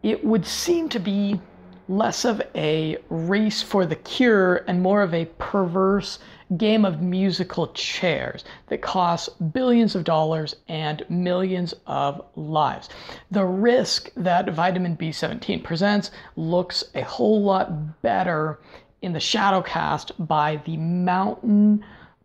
It 0.03 0.23
would 0.23 0.45
seem 0.45 0.89
to 0.89 0.99
be 0.99 1.41
less 1.89 2.23
of 2.23 2.39
a 2.53 2.97
race 3.09 3.63
for 3.63 3.85
the 3.87 3.95
cure 3.95 4.57
and 4.67 4.81
more 4.81 5.01
of 5.01 5.13
a 5.15 5.25
perverse 5.39 6.19
game 6.55 6.85
of 6.85 7.01
musical 7.01 7.67
chairs 7.73 8.45
that 8.67 8.81
costs 8.81 9.27
billions 9.29 9.95
of 9.95 10.03
dollars 10.05 10.55
and 10.69 11.05
millions 11.09 11.73
of 11.85 12.21
lives. 12.35 12.89
The 13.31 13.43
risk 13.43 14.09
that 14.15 14.49
vitamin 14.51 14.95
B17 14.95 15.63
presents 15.63 16.11
looks 16.37 16.85
a 16.95 17.01
whole 17.01 17.43
lot 17.43 18.01
better 18.01 18.59
in 19.01 19.11
the 19.13 19.19
shadow 19.19 19.61
cast 19.61 20.11
by 20.27 20.61
the 20.65 20.77
mountain 20.77 21.83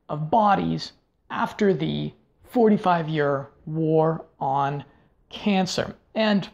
of 0.08 0.30
bodies 0.30 0.92
after 1.30 1.74
the 1.74 2.12
45 2.44 3.08
year 3.08 3.48
war 3.66 4.24
on 4.38 4.84
cancer. 5.30 5.96
And 6.14 6.48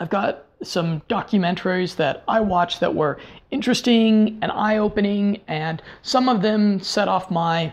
I've 0.00 0.10
got 0.10 0.46
some 0.62 1.00
documentaries 1.08 1.96
that 1.96 2.24
I 2.26 2.40
watched 2.40 2.80
that 2.80 2.94
were 2.94 3.18
interesting 3.50 4.38
and 4.42 4.50
eye 4.52 4.78
opening, 4.78 5.40
and 5.46 5.82
some 6.02 6.28
of 6.28 6.42
them 6.42 6.80
set 6.80 7.08
off 7.08 7.30
my 7.30 7.72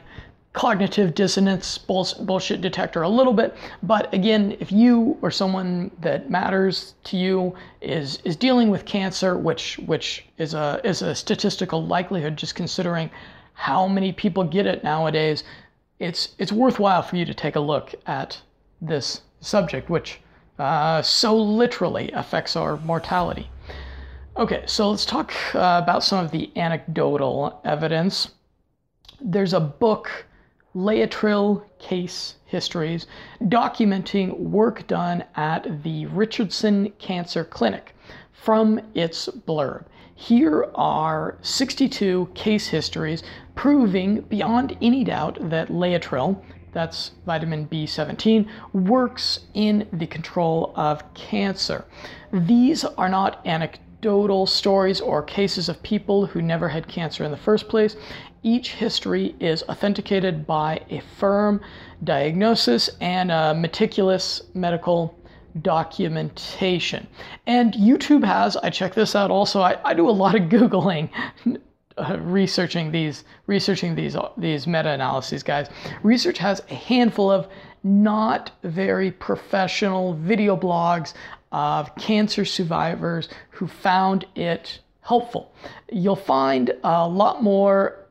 cognitive 0.55 1.13
dissonance 1.13 1.77
bullshit 1.77 2.61
detector 2.61 3.01
a 3.01 3.09
little 3.09 3.33
bit. 3.33 3.53
But 3.83 4.11
again 4.13 4.55
if 4.61 4.71
you 4.71 5.17
or 5.21 5.29
someone 5.29 5.91
that 5.99 6.29
matters 6.29 6.95
to 7.05 7.17
you 7.17 7.53
is 7.81 8.19
is 8.23 8.37
dealing 8.37 8.69
with 8.69 8.85
cancer 8.85 9.37
which 9.37 9.77
which 9.79 10.25
is 10.37 10.53
a 10.53 10.79
is 10.85 11.01
a 11.01 11.13
statistical 11.13 11.85
likelihood 11.85 12.37
just 12.37 12.55
considering 12.55 13.11
how 13.53 13.85
many 13.85 14.13
people 14.13 14.45
get 14.45 14.65
it 14.65 14.81
nowadays 14.81 15.43
it's 15.99 16.35
it's 16.37 16.53
worthwhile 16.53 17.01
for 17.01 17.17
you 17.17 17.25
to 17.25 17.33
take 17.33 17.57
a 17.57 17.59
look 17.59 17.93
at 18.05 18.41
this 18.81 19.21
subject 19.41 19.89
which 19.89 20.21
uh, 20.59 21.01
so 21.01 21.35
literally 21.35 22.11
affects 22.11 22.55
our 22.55 22.77
mortality. 22.77 23.49
Okay, 24.37 24.63
so 24.65 24.89
let's 24.89 25.05
talk 25.05 25.33
uh, 25.55 25.79
about 25.83 26.03
some 26.03 26.23
of 26.23 26.31
the 26.31 26.51
anecdotal 26.57 27.61
evidence. 27.63 28.31
There's 29.21 29.53
a 29.53 29.59
book, 29.59 30.25
Laetrile 30.75 31.63
Case 31.79 32.35
Histories, 32.45 33.07
documenting 33.43 34.37
work 34.37 34.87
done 34.87 35.23
at 35.35 35.83
the 35.83 36.05
Richardson 36.07 36.91
Cancer 36.99 37.45
Clinic 37.45 37.95
from 38.31 38.79
its 38.93 39.27
blurb. 39.47 39.85
Here 40.17 40.69
are 40.75 41.37
62 41.41 42.29
case 42.33 42.67
histories 42.67 43.21
proving 43.55 44.21
beyond 44.21 44.77
any 44.81 45.03
doubt 45.03 45.37
that 45.49 45.67
Laetrile, 45.69 46.41
that's 46.75 47.11
vitamin 47.25 47.67
B17, 47.67 48.47
works 48.73 49.39
in 49.53 49.87
the 49.93 50.05
control 50.05 50.73
of 50.75 51.01
cancer. 51.13 51.85
These 52.33 52.83
are 52.83 53.07
not 53.07 53.39
anecdotal 53.47 54.45
stories 54.45 54.99
or 54.99 55.23
cases 55.23 55.69
of 55.69 55.81
people 55.83 56.25
who 56.25 56.41
never 56.41 56.67
had 56.67 56.85
cancer 56.89 57.23
in 57.23 57.31
the 57.31 57.37
first 57.37 57.69
place. 57.69 57.95
Each 58.43 58.73
history 58.73 59.35
is 59.39 59.63
authenticated 59.63 60.45
by 60.45 60.81
a 60.89 61.01
firm 61.17 61.61
diagnosis 62.03 62.89
and 62.99 63.31
a 63.31 63.53
meticulous 63.53 64.41
medical 64.53 65.17
documentation. 65.61 67.07
And 67.47 67.73
YouTube 67.73 68.25
has, 68.25 68.57
I 68.57 68.69
check 68.69 68.93
this 68.93 69.15
out 69.15 69.31
also, 69.31 69.61
I, 69.61 69.79
I 69.85 69.93
do 69.93 70.09
a 70.09 70.11
lot 70.11 70.35
of 70.35 70.49
Googling 70.49 71.09
uh, 71.97 72.17
researching 72.19 72.91
these 72.91 73.23
researching 73.47 73.95
these 73.95 74.15
these 74.37 74.67
meta-analyses 74.67 75.43
guys. 75.43 75.69
Research 76.03 76.37
has 76.37 76.61
a 76.69 76.75
handful 76.75 77.31
of 77.31 77.47
not 77.83 78.51
very 78.63 79.11
professional 79.11 80.13
video 80.15 80.57
blogs 80.57 81.13
of 81.51 81.95
cancer 81.95 82.43
survivors 82.43 83.29
who 83.51 83.67
found 83.67 84.25
it 84.35 84.79
helpful. 85.01 85.53
You'll 85.91 86.15
find 86.15 86.73
a 86.83 87.07
lot 87.07 87.43
more 87.43 88.05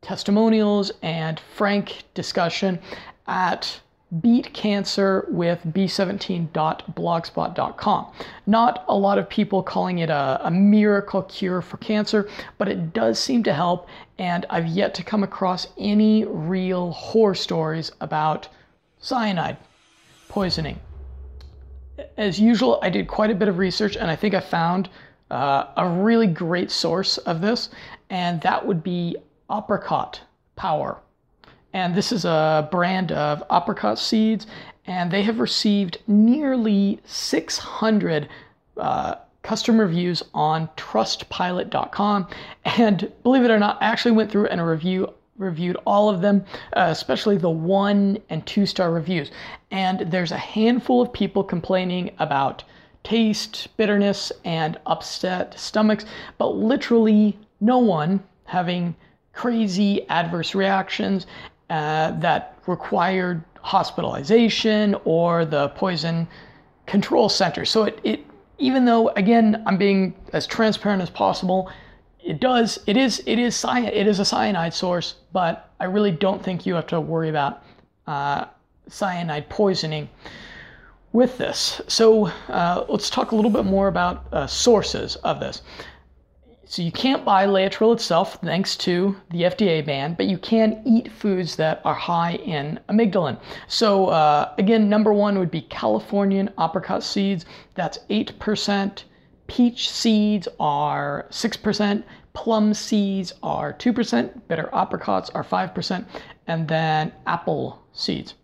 testimonials 0.00 0.92
and 1.02 1.40
frank 1.40 2.04
discussion 2.14 2.78
at 3.26 3.80
beat 4.20 4.52
cancer 4.54 5.26
with 5.28 5.60
b17.blogspot.com. 5.66 8.06
Not 8.46 8.84
a 8.86 8.96
lot 8.96 9.18
of 9.18 9.28
people 9.28 9.64
calling 9.64 9.98
it 9.98 10.10
a, 10.10 10.40
a, 10.44 10.50
miracle 10.50 11.22
cure 11.22 11.60
for 11.60 11.78
cancer, 11.78 12.28
but 12.56 12.68
it 12.68 12.92
does 12.92 13.18
seem 13.18 13.42
to 13.42 13.52
help, 13.52 13.88
and 14.18 14.46
I've 14.48 14.68
yet 14.68 14.94
to 14.94 15.02
come 15.02 15.24
across 15.24 15.66
any 15.76 16.24
real 16.24 16.92
horror 16.92 17.34
stories 17.34 17.90
about 18.00 18.46
cyanide 19.00 19.56
poisoning. 20.28 20.78
As 22.16 22.38
usual, 22.38 22.78
I 22.82 22.90
did 22.90 23.08
quite 23.08 23.30
a 23.30 23.34
bit 23.34 23.48
of 23.48 23.58
research, 23.58 23.96
and 23.96 24.08
I 24.08 24.14
think 24.14 24.34
I 24.34 24.40
found 24.40 24.88
uh, 25.32 25.64
a 25.76 25.88
really 25.88 26.28
great 26.28 26.70
source 26.70 27.18
of 27.18 27.40
this, 27.40 27.70
and 28.08 28.40
that 28.42 28.64
would 28.64 28.84
be 28.84 29.16
Apricot 29.50 30.20
Power 30.54 31.00
and 31.76 31.94
this 31.94 32.10
is 32.10 32.24
a 32.24 32.66
brand 32.70 33.12
of 33.12 33.42
apricot 33.52 33.98
seeds, 33.98 34.46
and 34.86 35.10
they 35.10 35.22
have 35.22 35.38
received 35.38 35.98
nearly 36.06 36.98
600 37.04 38.30
uh, 38.78 39.16
reviews 39.68 40.22
on 40.32 40.68
trustpilot.com. 40.78 42.28
And 42.64 43.12
believe 43.22 43.44
it 43.44 43.50
or 43.50 43.58
not, 43.58 43.76
I 43.82 43.88
actually 43.88 44.12
went 44.12 44.32
through 44.32 44.46
and 44.46 44.66
review 44.66 45.12
reviewed 45.36 45.76
all 45.84 46.08
of 46.08 46.22
them, 46.22 46.46
uh, 46.72 46.86
especially 46.88 47.36
the 47.36 47.50
one 47.50 48.16
and 48.30 48.46
two 48.46 48.64
star 48.64 48.90
reviews. 48.90 49.30
And 49.70 50.10
there's 50.10 50.32
a 50.32 50.38
handful 50.38 51.02
of 51.02 51.12
people 51.12 51.44
complaining 51.44 52.10
about 52.18 52.64
taste, 53.04 53.68
bitterness, 53.76 54.32
and 54.46 54.80
upset 54.86 55.60
stomachs, 55.60 56.06
but 56.38 56.56
literally 56.56 57.38
no 57.60 57.76
one 57.76 58.22
having 58.44 58.94
crazy 59.34 60.08
adverse 60.08 60.54
reactions 60.54 61.26
uh, 61.70 62.12
that 62.20 62.58
required 62.66 63.42
hospitalization 63.60 64.96
or 65.04 65.44
the 65.44 65.68
poison 65.70 66.28
control 66.86 67.28
center. 67.28 67.64
So 67.64 67.84
it, 67.84 68.00
it, 68.04 68.20
even 68.58 68.84
though 68.84 69.08
again 69.10 69.62
I'm 69.66 69.76
being 69.76 70.14
as 70.32 70.46
transparent 70.46 71.02
as 71.02 71.10
possible, 71.10 71.70
it 72.22 72.40
does 72.40 72.78
it 72.86 72.96
is 72.96 73.22
it 73.26 73.38
is 73.38 73.54
cyan 73.56 73.86
it 73.86 74.06
is 74.06 74.20
a 74.20 74.24
cyanide 74.24 74.74
source, 74.74 75.16
but 75.32 75.70
I 75.80 75.84
really 75.84 76.12
don't 76.12 76.42
think 76.42 76.66
you 76.66 76.74
have 76.74 76.86
to 76.88 77.00
worry 77.00 77.28
about 77.28 77.64
uh, 78.06 78.46
cyanide 78.88 79.48
poisoning 79.48 80.08
with 81.12 81.38
this. 81.38 81.80
So 81.88 82.26
uh, 82.48 82.84
let's 82.88 83.10
talk 83.10 83.32
a 83.32 83.36
little 83.36 83.50
bit 83.50 83.64
more 83.64 83.88
about 83.88 84.26
uh, 84.32 84.46
sources 84.46 85.16
of 85.16 85.40
this. 85.40 85.62
So 86.68 86.82
you 86.82 86.90
can't 86.90 87.24
buy 87.24 87.46
Laetrile 87.46 87.94
itself 87.94 88.38
thanks 88.42 88.74
to 88.78 89.14
the 89.30 89.42
FDA 89.42 89.86
ban, 89.86 90.14
but 90.14 90.26
you 90.26 90.36
can 90.36 90.82
eat 90.84 91.12
foods 91.12 91.54
that 91.56 91.80
are 91.84 91.94
high 91.94 92.32
in 92.32 92.80
amygdalin. 92.88 93.38
So 93.68 94.06
uh, 94.06 94.52
again, 94.58 94.88
number 94.88 95.12
one 95.12 95.38
would 95.38 95.50
be 95.52 95.60
Californian 95.60 96.50
apricot 96.58 97.04
seeds. 97.04 97.46
That's 97.76 98.00
8%. 98.10 99.04
Peach 99.46 99.88
seeds 99.88 100.48
are 100.58 101.26
6%. 101.30 102.02
plum 102.32 102.74
seeds 102.74 103.32
are 103.44 103.72
2%, 103.72 104.48
bitter 104.48 104.68
apricots 104.72 105.30
are 105.30 105.44
5%, 105.44 106.04
and 106.48 106.66
then 106.66 107.12
apple 107.28 107.80
seeds. 107.92 108.34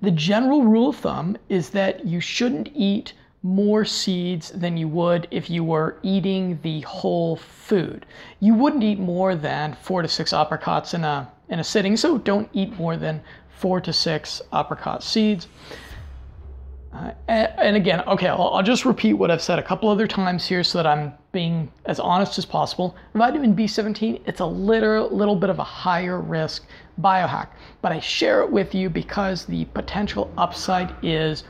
The 0.00 0.12
general 0.12 0.62
rule 0.62 0.90
of 0.90 0.96
thumb 0.96 1.36
is 1.48 1.70
that 1.70 2.06
you 2.06 2.20
shouldn't 2.20 2.70
eat 2.74 3.12
more 3.42 3.84
seeds 3.84 4.50
than 4.50 4.76
you 4.76 4.88
would 4.88 5.28
if 5.30 5.48
you 5.48 5.62
were 5.62 5.98
eating 6.02 6.58
the 6.62 6.80
whole 6.80 7.36
food. 7.36 8.04
You 8.40 8.54
wouldn't 8.54 8.82
eat 8.82 8.98
more 8.98 9.34
than 9.34 9.76
four 9.80 10.02
to 10.02 10.08
six 10.08 10.32
apricots 10.32 10.94
in 10.94 11.04
a 11.04 11.30
in 11.48 11.60
a 11.60 11.64
sitting, 11.64 11.96
so 11.96 12.18
don't 12.18 12.48
eat 12.52 12.78
more 12.78 12.96
than 12.96 13.22
four 13.48 13.80
to 13.80 13.92
six 13.92 14.42
apricot 14.52 15.02
seeds. 15.02 15.48
Uh, 16.92 17.12
and, 17.28 17.52
and, 17.58 17.76
again, 17.76 18.00
okay, 18.08 18.28
I'll, 18.28 18.48
I'll, 18.54 18.62
just 18.62 18.86
repeat 18.86 19.12
what 19.12 19.30
I've 19.30 19.42
said 19.42 19.58
a 19.58 19.62
couple 19.62 19.90
other 19.90 20.06
times 20.06 20.46
here 20.46 20.64
so 20.64 20.78
that 20.78 20.86
I'm 20.86 21.12
being 21.32 21.70
as 21.84 22.00
honest 22.00 22.38
as 22.38 22.46
possible. 22.46 22.96
Vitamin 23.14 23.54
B17, 23.54 24.22
it's 24.24 24.40
a 24.40 24.46
little, 24.46 25.10
little 25.10 25.36
bit 25.36 25.50
of 25.50 25.58
a 25.58 25.64
higher 25.64 26.18
risk 26.20 26.64
biohack, 27.02 27.48
but 27.82 27.92
I 27.92 28.00
share 28.00 28.40
it 28.40 28.50
with 28.50 28.74
you 28.74 28.88
because 28.88 29.44
the 29.44 29.66
potential 29.66 30.32
upside 30.38 30.94
is 31.02 31.44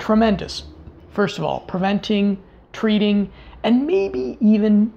tremendous. 0.00 0.64
First 1.12 1.38
of 1.38 1.44
all, 1.44 1.60
preventing, 1.60 2.42
treating, 2.72 3.30
and 3.62 3.86
maybe 3.86 4.38
even 4.40 4.92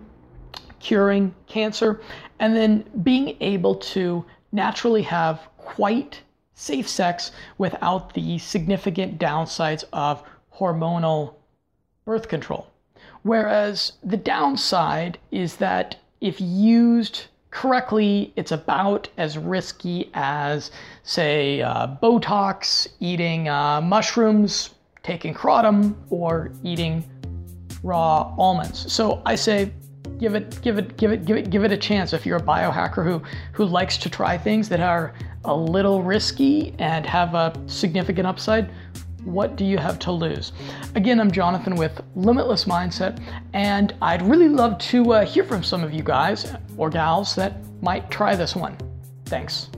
curing 0.79 1.33
cancer, 1.47 2.01
and 2.39 2.55
then 2.55 2.85
being 3.03 3.35
able 3.41 3.75
to 3.75 4.25
naturally 4.51 5.01
have 5.01 5.41
quite 5.57 6.21
safe 6.53 6.87
sex 6.87 7.31
without 7.57 8.13
the 8.13 8.37
significant 8.37 9.19
downsides 9.19 9.83
of 9.91 10.23
hormonal 10.53 11.33
birth 12.05 12.29
control. 12.29 12.67
Whereas 13.23 13.93
the 14.03 14.17
downside 14.17 15.17
is 15.31 15.57
that 15.57 15.97
if 16.21 16.39
used 16.39 17.25
correctly, 17.49 18.31
it's 18.35 18.51
about 18.51 19.09
as 19.17 19.37
risky 19.37 20.11
as, 20.13 20.71
say, 21.03 21.61
uh, 21.61 21.87
Botox, 22.01 22.87
eating 22.99 23.49
uh, 23.49 23.81
mushrooms, 23.81 24.74
taking 25.05 25.35
kratom, 25.35 25.95
or 26.09 26.51
eating 26.63 27.03
raw 27.83 28.33
almonds. 28.39 28.91
So 28.91 29.21
I 29.23 29.35
say 29.35 29.71
give 30.19 30.33
it 30.33 30.59
give 30.63 30.79
it 30.79 30.97
give 30.97 31.11
it 31.11 31.25
give 31.25 31.37
it 31.37 31.49
give 31.51 31.63
it 31.63 31.71
a 31.71 31.77
chance. 31.77 32.11
If 32.11 32.25
you're 32.25 32.37
a 32.37 32.43
biohacker 32.43 33.03
who 33.03 33.21
who 33.53 33.65
likes 33.65 33.97
to 33.99 34.09
try 34.09 34.35
things 34.35 34.67
that 34.69 34.79
are 34.79 35.13
a 35.43 35.55
little 35.55 36.01
risky 36.01 36.73
and 36.79 37.05
have 37.05 37.35
a 37.35 37.53
significant 37.67 38.25
upside 38.25 38.71
what 39.23 39.55
do 39.55 39.65
you 39.65 39.79
have 39.79 39.97
to 39.97 40.11
lose? 40.11 40.53
Again 40.93 41.19
i'm 41.19 41.31
jonathan 41.31 41.75
with 41.75 42.01
limitless 42.15 42.65
mindset 42.65 43.19
and 43.53 43.95
i'd 44.03 44.21
really 44.21 44.49
love 44.49 44.77
to 44.77 45.13
uh, 45.13 45.25
hear 45.25 45.43
from 45.43 45.63
some 45.63 45.83
of 45.83 45.91
you 45.93 46.03
guys 46.03 46.53
or 46.77 46.89
gals 46.91 47.35
that 47.35 47.53
might 47.81 48.09
try 48.09 48.35
this 48.35 48.55
one. 48.55 48.77
Thanks. 49.25 49.69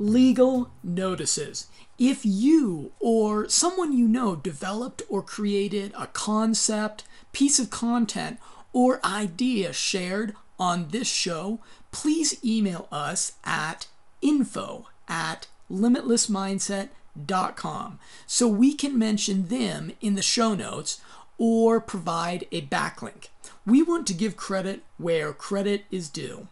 Legal 0.00 0.70
notices 0.84 1.66
if 1.98 2.24
you 2.24 2.92
or 3.00 3.48
someone 3.48 3.92
you 3.92 4.06
know 4.06 4.36
developed 4.36 5.02
or 5.08 5.22
created 5.22 5.92
a 5.98 6.06
concept 6.06 7.02
piece 7.32 7.58
of 7.58 7.70
content, 7.70 8.38
or 8.72 9.04
idea 9.04 9.72
shared 9.72 10.36
on 10.58 10.88
this 10.88 11.08
show, 11.08 11.60
please 11.90 12.38
email 12.44 12.86
us 12.92 13.32
at 13.44 13.86
info 14.20 14.86
at 15.08 15.46
limitlessmindset.com 15.70 17.98
so 18.26 18.48
we 18.48 18.74
can 18.74 18.98
mention 18.98 19.48
them 19.48 19.92
in 20.00 20.14
the 20.14 20.22
show 20.22 20.54
notes 20.54 21.00
or 21.38 21.80
provide 21.80 22.46
a 22.52 22.60
backlink. 22.62 23.28
We 23.64 23.82
want 23.82 24.06
to 24.08 24.14
give 24.14 24.36
credit 24.36 24.82
where 24.96 25.32
credit 25.32 25.84
is 25.90 26.08
due. 26.08 26.48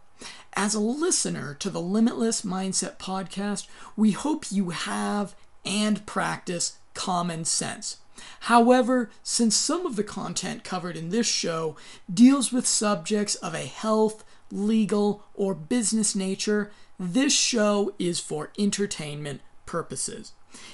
As 0.55 0.75
a 0.75 0.81
listener 0.81 1.55
to 1.55 1.71
the 1.71 1.81
Limitless 1.81 2.43
Mindset 2.43 2.97
podcast, 2.97 3.67
we 3.97 4.13
hope 4.13 4.51
you 4.51 4.71
have 4.71 5.35
and 5.65 6.07
practice 6.07 6.79
common 6.95 7.45
sense. 7.45 7.99
However, 8.41 9.11
since 9.23 9.55
some 9.55 9.85
of 9.85 9.97
the 9.97 10.05
content 10.05 10.65
covered 10.65 10.97
in 10.97 11.11
this 11.11 11.27
show 11.27 11.77
deals 12.13 12.53
with 12.53 12.67
subjects 12.67 13.35
of 13.37 13.55
a 13.55 13.67
health, 13.67 14.25
legal, 14.51 15.25
or 15.35 15.55
business 15.55 16.15
nature, 16.15 16.71
this 16.99 17.35
show 17.35 17.95
is 17.99 18.19
for 18.19 18.53
entertainment 18.59 19.43
purposes. 19.67 20.33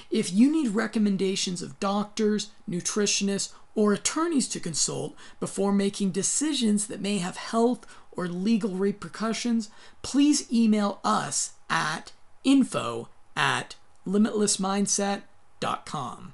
If 0.09 0.31
you 0.31 0.49
need 0.49 0.69
recommendations 0.69 1.61
of 1.61 1.79
doctors, 1.81 2.51
nutritionists, 2.69 3.51
or 3.75 3.91
attorneys 3.91 4.47
to 4.49 4.59
consult 4.59 5.15
before 5.39 5.73
making 5.73 6.11
decisions 6.11 6.87
that 6.87 7.01
may 7.01 7.17
have 7.17 7.35
health 7.35 7.85
or 8.15 8.27
legal 8.27 8.71
repercussions, 8.71 9.69
please 10.01 10.51
email 10.51 10.99
us 11.03 11.51
at 11.69 12.11
info 12.43 13.09
at 13.35 13.75
limitlessmindset.com. 14.07 16.33